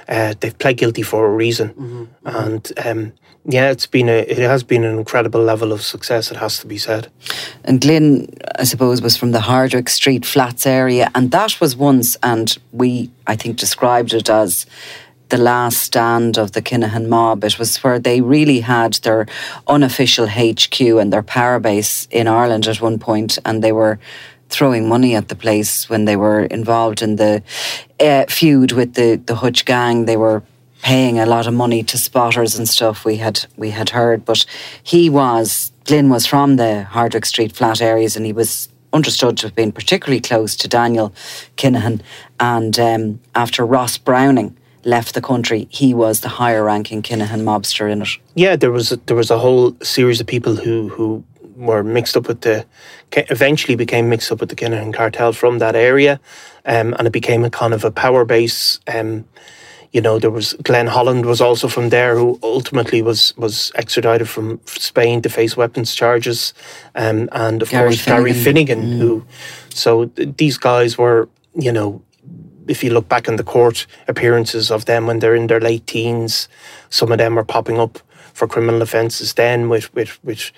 uh, 0.08 0.34
they've 0.40 0.58
pled 0.58 0.78
guilty 0.78 1.02
for 1.02 1.26
a 1.26 1.34
reason, 1.34 2.10
and 2.26 2.72
um, 2.86 3.14
yeah, 3.46 3.72
it's 3.72 3.88
been 3.88 4.08
a 4.08 4.20
it 4.20 4.38
has 4.38 4.64
been 4.64 4.84
an 4.84 4.98
incredible 4.98 5.42
level 5.42 5.74
of 5.74 5.82
success. 5.82 6.32
It 6.32 6.38
has 6.38 6.60
to 6.60 6.68
be 6.68 6.78
said. 6.78 7.10
And 7.66 7.82
Glynn, 7.82 8.34
I 8.58 8.64
suppose, 8.64 9.02
was 9.02 9.18
from 9.18 9.32
the 9.32 9.42
Hardwick 9.42 9.90
Street 9.90 10.26
flats 10.26 10.66
area. 10.66 11.10
And 11.14 11.32
that 11.32 11.60
was 11.60 11.76
once, 11.76 12.16
and 12.24 12.58
we, 12.72 13.12
I 13.28 13.36
think, 13.36 13.58
described 13.58 14.14
it 14.14 14.30
as 14.30 14.66
the 15.34 15.38
last 15.40 15.80
stand 15.80 16.38
of 16.38 16.52
the 16.52 16.62
Kinahan 16.62 17.08
mob. 17.08 17.44
It 17.44 17.58
was 17.58 17.78
where 17.78 17.98
they 17.98 18.22
really 18.22 18.60
had 18.60 18.94
their 19.02 19.26
unofficial 19.68 20.28
HQ 20.28 20.80
and 20.80 21.12
their 21.12 21.24
power 21.24 21.60
base 21.60 22.08
in 22.12 22.28
Ireland 22.28 22.68
at 22.68 22.80
one 22.80 23.00
point, 23.00 23.40
and 23.44 23.64
they 23.64 23.72
were 23.72 23.98
throwing 24.50 24.88
money 24.88 25.16
at 25.16 25.30
the 25.30 25.36
place 25.36 25.90
when 25.90 26.06
they 26.06 26.16
were 26.16 26.42
involved 26.46 27.02
in 27.02 27.16
the 27.16 27.42
uh, 28.00 28.26
feud 28.30 28.74
with 28.74 28.94
the, 28.94 29.16
the 29.26 29.34
Hutch 29.34 29.66
gang. 29.66 30.06
They 30.06 30.18
were 30.18 30.44
paying 30.84 31.18
a 31.18 31.26
lot 31.26 31.48
of 31.48 31.56
money 31.56 31.82
to 31.82 31.98
spotters 31.98 32.56
and 32.56 32.70
stuff 32.70 33.04
we 33.04 33.16
had 33.16 33.46
we 33.56 33.70
had 33.70 33.90
heard 33.92 34.26
but 34.26 34.46
he 34.84 35.10
was 35.10 35.72
Glynn 35.86 36.10
was 36.10 36.26
from 36.26 36.58
the 36.58 36.84
Hardwick 36.84 37.26
Street 37.26 37.56
flat 37.56 37.82
areas 37.82 38.18
and 38.18 38.26
he 38.26 38.34
was 38.34 38.68
understood 38.92 39.38
to 39.38 39.48
have 39.48 39.56
been 39.56 39.72
particularly 39.72 40.20
close 40.20 40.58
to 40.58 40.68
Daniel 40.68 41.14
Kinahan 41.56 42.02
and 42.38 42.78
um, 42.78 43.22
after 43.34 43.66
Ross 43.66 43.98
Browning 43.98 44.58
left 44.86 45.14
the 45.14 45.22
country 45.22 45.68
he 45.70 45.94
was 45.94 46.20
the 46.22 46.30
higher 46.30 46.64
ranking 46.64 47.02
Kinahan 47.02 47.42
mobster 47.44 47.92
in 47.92 48.02
it 48.02 48.10
Yeah, 48.36 48.56
there 48.58 48.72
was 48.72 48.92
a, 48.92 48.98
there 49.06 49.16
was 49.18 49.32
a 49.32 49.38
whole 49.40 49.76
series 49.82 50.20
of 50.22 50.28
people 50.28 50.56
who 50.56 50.90
who 50.90 51.24
were 51.56 51.84
mixed 51.84 52.18
up 52.18 52.28
with 52.28 52.42
the 52.42 52.66
eventually 53.30 53.76
became 53.76 54.10
mixed 54.10 54.32
up 54.32 54.40
with 54.40 54.50
the 54.50 54.56
Kinahan 54.56 54.92
cartel 54.94 55.34
from 55.34 55.60
that 55.60 55.76
area, 55.76 56.20
um, 56.66 56.96
and 56.98 57.08
it 57.08 57.12
became 57.14 57.46
a 57.46 57.50
kind 57.50 57.74
of 57.74 57.84
a 57.86 57.92
power 57.92 58.26
base. 58.26 58.80
Um, 58.88 59.26
you 59.92 60.02
know, 60.02 60.18
there 60.18 60.32
was 60.32 60.54
Glenn 60.64 60.88
Holland 60.88 61.26
was 61.26 61.40
also 61.40 61.68
from 61.68 61.90
there, 61.90 62.18
who 62.18 62.40
ultimately 62.42 63.02
was 63.04 63.34
was 63.38 63.72
extradited 63.76 64.28
from 64.28 64.60
Spain 64.66 65.22
to 65.22 65.30
face 65.30 65.56
weapons 65.56 65.94
charges, 65.96 66.54
um, 66.96 67.30
and 67.32 67.62
of 67.62 67.70
Gary 67.70 67.90
course 67.90 68.02
Finnegan. 68.02 68.24
Gary 68.24 68.34
Finnegan, 68.34 68.82
Mm. 68.82 68.98
who. 68.98 69.24
So 69.70 70.06
th- 70.06 70.30
these 70.38 70.58
guys 70.58 70.98
were, 70.98 71.28
you 71.54 71.72
know, 71.72 72.02
if 72.68 72.84
you 72.84 72.92
look 72.94 73.08
back 73.10 73.28
in 73.28 73.36
the 73.36 73.44
court 73.44 73.88
appearances 74.08 74.72
of 74.72 74.86
them 74.86 75.08
when 75.08 75.20
they're 75.20 75.36
in 75.36 75.48
their 75.48 75.60
late 75.62 75.86
teens, 75.88 76.48
some 76.90 77.12
of 77.12 77.18
them 77.18 77.38
are 77.38 77.44
popping 77.46 77.80
up 77.80 78.00
for 78.34 78.48
criminal 78.48 78.82
offences 78.82 79.34
then 79.34 79.70
with 79.70 79.94
with 79.94 80.20
with 80.24 80.52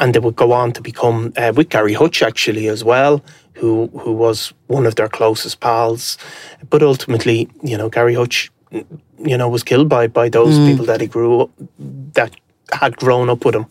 and 0.00 0.14
they 0.14 0.18
would 0.18 0.34
go 0.36 0.52
on 0.52 0.72
to 0.72 0.82
become 0.82 1.32
uh, 1.36 1.52
with 1.54 1.68
Gary 1.68 1.94
Hutch 1.94 2.22
actually 2.22 2.66
as 2.68 2.82
well, 2.82 3.22
who 3.54 3.86
who 4.02 4.12
was 4.12 4.52
one 4.66 4.86
of 4.86 4.94
their 4.96 5.08
closest 5.08 5.60
pals. 5.60 6.18
But 6.70 6.82
ultimately, 6.82 7.48
you 7.62 7.76
know, 7.78 7.88
Gary 7.88 8.14
Hutch, 8.14 8.50
you 8.72 9.36
know, 9.38 9.48
was 9.48 9.62
killed 9.62 9.88
by 9.88 10.08
by 10.08 10.28
those 10.28 10.58
Mm. 10.58 10.66
people 10.66 10.86
that 10.86 11.00
he 11.00 11.06
grew 11.06 11.42
up 11.42 11.50
that 12.14 12.32
had 12.72 12.96
grown 12.96 13.30
up 13.30 13.44
with 13.44 13.54
him. 13.54 13.66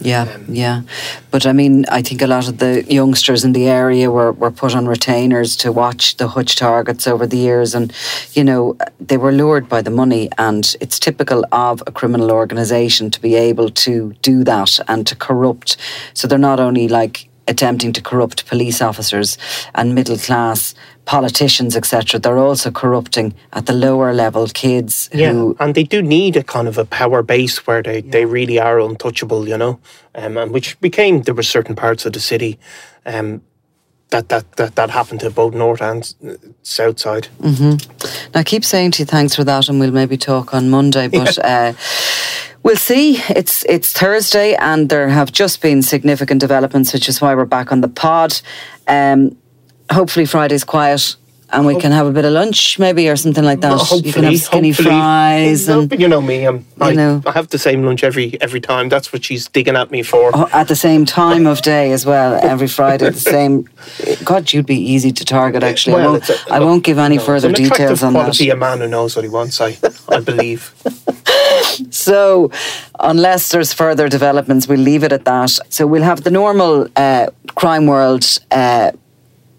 Yeah, 0.00 0.38
yeah. 0.48 0.82
But 1.30 1.44
I 1.46 1.52
mean, 1.52 1.84
I 1.88 2.02
think 2.02 2.22
a 2.22 2.26
lot 2.26 2.48
of 2.48 2.58
the 2.58 2.84
youngsters 2.88 3.44
in 3.44 3.52
the 3.52 3.68
area 3.68 4.10
were, 4.10 4.32
were 4.32 4.50
put 4.50 4.74
on 4.74 4.86
retainers 4.86 5.56
to 5.56 5.72
watch 5.72 6.16
the 6.16 6.28
hutch 6.28 6.56
targets 6.56 7.06
over 7.06 7.26
the 7.26 7.36
years. 7.36 7.74
And, 7.74 7.92
you 8.32 8.44
know, 8.44 8.76
they 9.00 9.16
were 9.16 9.32
lured 9.32 9.68
by 9.68 9.82
the 9.82 9.90
money. 9.90 10.28
And 10.38 10.74
it's 10.80 10.98
typical 10.98 11.44
of 11.52 11.82
a 11.86 11.92
criminal 11.92 12.30
organisation 12.30 13.10
to 13.10 13.20
be 13.20 13.34
able 13.34 13.70
to 13.70 14.14
do 14.22 14.44
that 14.44 14.78
and 14.88 15.06
to 15.06 15.16
corrupt. 15.16 15.76
So 16.14 16.28
they're 16.28 16.38
not 16.38 16.60
only 16.60 16.88
like 16.88 17.28
attempting 17.48 17.92
to 17.94 18.02
corrupt 18.02 18.46
police 18.46 18.80
officers 18.82 19.38
and 19.74 19.94
middle 19.94 20.18
class 20.18 20.74
politicians, 21.08 21.74
etc., 21.74 22.20
they're 22.20 22.36
also 22.36 22.70
corrupting 22.70 23.32
at 23.54 23.64
the 23.64 23.72
lower 23.72 24.12
level 24.12 24.46
kids 24.48 25.08
Yeah, 25.12 25.32
who. 25.32 25.56
and 25.58 25.74
they 25.74 25.84
do 25.84 26.02
need 26.02 26.36
a 26.36 26.42
kind 26.42 26.68
of 26.68 26.76
a 26.76 26.84
power 26.84 27.22
base 27.22 27.66
where 27.66 27.82
they, 27.82 28.02
they 28.02 28.26
really 28.26 28.60
are 28.60 28.78
untouchable, 28.78 29.48
you 29.48 29.56
know, 29.56 29.80
um, 30.14 30.36
and 30.36 30.52
which 30.52 30.78
became 30.80 31.22
there 31.22 31.34
were 31.34 31.42
certain 31.42 31.74
parts 31.74 32.04
of 32.04 32.12
the 32.12 32.20
city 32.20 32.58
um, 33.06 33.40
that, 34.10 34.28
that 34.28 34.44
that 34.56 34.74
that 34.74 34.90
happened 34.90 35.20
to 35.20 35.30
both 35.30 35.54
north 35.54 35.80
and 35.82 36.14
south 36.62 36.98
side. 37.00 37.28
Now, 37.40 37.76
I 38.34 38.42
keep 38.44 38.64
saying 38.64 38.90
to 38.92 39.02
you 39.02 39.06
thanks 39.06 39.34
for 39.34 39.44
that, 39.44 39.68
and 39.68 39.80
we'll 39.80 39.92
maybe 39.92 40.16
talk 40.18 40.52
on 40.54 40.68
Monday. 40.68 41.08
But 41.08 41.38
uh, 41.44 41.72
we'll 42.62 42.76
see. 42.76 43.16
It's 43.30 43.64
it's 43.64 43.92
Thursday, 43.92 44.54
and 44.56 44.88
there 44.88 45.08
have 45.08 45.30
just 45.32 45.60
been 45.62 45.82
significant 45.82 46.40
developments, 46.40 46.92
which 46.92 47.08
is 47.08 47.20
why 47.22 47.34
we're 47.34 47.46
back 47.46 47.72
on 47.72 47.80
the 47.80 47.88
pod. 47.88 48.40
Um, 48.86 49.36
hopefully, 49.90 50.26
Friday's 50.26 50.64
quiet. 50.64 51.16
And 51.50 51.64
we 51.64 51.80
can 51.80 51.92
have 51.92 52.06
a 52.06 52.10
bit 52.10 52.26
of 52.26 52.32
lunch, 52.34 52.78
maybe, 52.78 53.08
or 53.08 53.16
something 53.16 53.42
like 53.42 53.62
that. 53.62 53.70
Well, 53.70 54.00
you 54.02 54.12
can 54.12 54.24
have 54.24 54.38
skinny 54.38 54.72
fries 54.74 55.66
No, 55.66 55.80
and 55.80 55.98
you 55.98 56.06
know 56.06 56.20
me, 56.20 56.44
I'm, 56.44 56.66
I, 56.78 56.92
know. 56.92 57.22
I 57.24 57.32
have 57.32 57.48
the 57.48 57.58
same 57.58 57.82
lunch 57.84 58.04
every 58.04 58.38
every 58.42 58.60
time. 58.60 58.90
That's 58.90 59.14
what 59.14 59.24
she's 59.24 59.48
digging 59.48 59.74
at 59.74 59.90
me 59.90 60.02
for. 60.02 60.30
Oh, 60.34 60.46
at 60.52 60.68
the 60.68 60.76
same 60.76 61.06
time 61.06 61.46
of 61.46 61.62
day 61.62 61.92
as 61.92 62.04
well, 62.04 62.34
every 62.42 62.68
Friday. 62.68 63.08
The 63.08 63.18
same. 63.38 63.66
God, 64.24 64.52
you'd 64.52 64.66
be 64.66 64.76
easy 64.76 65.10
to 65.10 65.24
target. 65.24 65.62
Actually, 65.62 66.02
I 66.02 66.06
won't. 66.06 66.28
it's 66.28 66.48
a- 66.48 66.52
I 66.52 66.60
won't 66.60 66.84
give 66.84 66.98
any 66.98 67.16
no, 67.16 67.22
further 67.22 67.50
details 67.50 68.02
on 68.02 68.12
that. 68.12 68.18
quality, 68.24 68.50
a 68.50 68.56
man 68.56 68.80
who 68.80 68.88
knows 68.88 69.16
what 69.16 69.24
he 69.24 69.30
wants. 69.30 69.58
I 69.58 69.78
I 70.10 70.20
believe. 70.20 70.74
So, 71.90 72.50
unless 72.98 73.50
there's 73.50 73.72
further 73.72 74.08
developments, 74.08 74.66
we'll 74.68 74.80
leave 74.80 75.04
it 75.04 75.12
at 75.12 75.24
that. 75.24 75.50
So, 75.68 75.86
we'll 75.86 76.02
have 76.02 76.24
the 76.24 76.30
normal 76.30 76.88
uh, 76.96 77.28
crime 77.54 77.86
world. 77.86 78.24
Uh, 78.50 78.92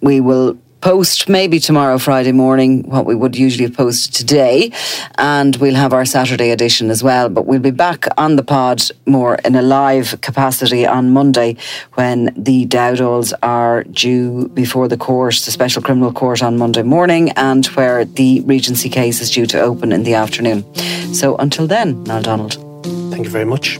we 0.01 0.19
will 0.21 0.57
post 0.81 1.27
maybe 1.27 1.59
tomorrow, 1.59 1.97
Friday 1.97 2.31
morning, 2.31 2.83
what 2.83 3.05
we 3.05 3.15
would 3.15 3.35
usually 3.35 3.65
have 3.65 3.75
posted 3.75 4.13
today. 4.13 4.71
And 5.17 5.55
we'll 5.57 5.75
have 5.75 5.93
our 5.93 6.05
Saturday 6.05 6.51
edition 6.51 6.89
as 6.89 7.03
well. 7.03 7.29
But 7.29 7.45
we'll 7.45 7.59
be 7.59 7.71
back 7.71 8.05
on 8.17 8.35
the 8.35 8.43
pod 8.43 8.83
more 9.05 9.35
in 9.45 9.55
a 9.55 9.61
live 9.61 10.19
capacity 10.21 10.85
on 10.85 11.11
Monday 11.11 11.57
when 11.95 12.33
the 12.35 12.65
Dowdalls 12.65 13.33
are 13.43 13.83
due 13.83 14.47
before 14.49 14.87
the 14.87 14.97
court, 14.97 15.35
the 15.45 15.51
special 15.51 15.81
criminal 15.81 16.13
court 16.13 16.41
on 16.41 16.57
Monday 16.57 16.83
morning, 16.83 17.31
and 17.31 17.65
where 17.67 18.05
the 18.05 18.41
Regency 18.41 18.89
case 18.89 19.21
is 19.21 19.31
due 19.31 19.45
to 19.47 19.59
open 19.59 19.91
in 19.91 20.03
the 20.03 20.13
afternoon. 20.13 20.63
So 21.13 21.35
until 21.37 21.67
then, 21.67 22.03
Niall 22.03 22.21
Donald. 22.21 22.53
Thank 23.11 23.25
you 23.25 23.29
very 23.29 23.45
much. 23.45 23.79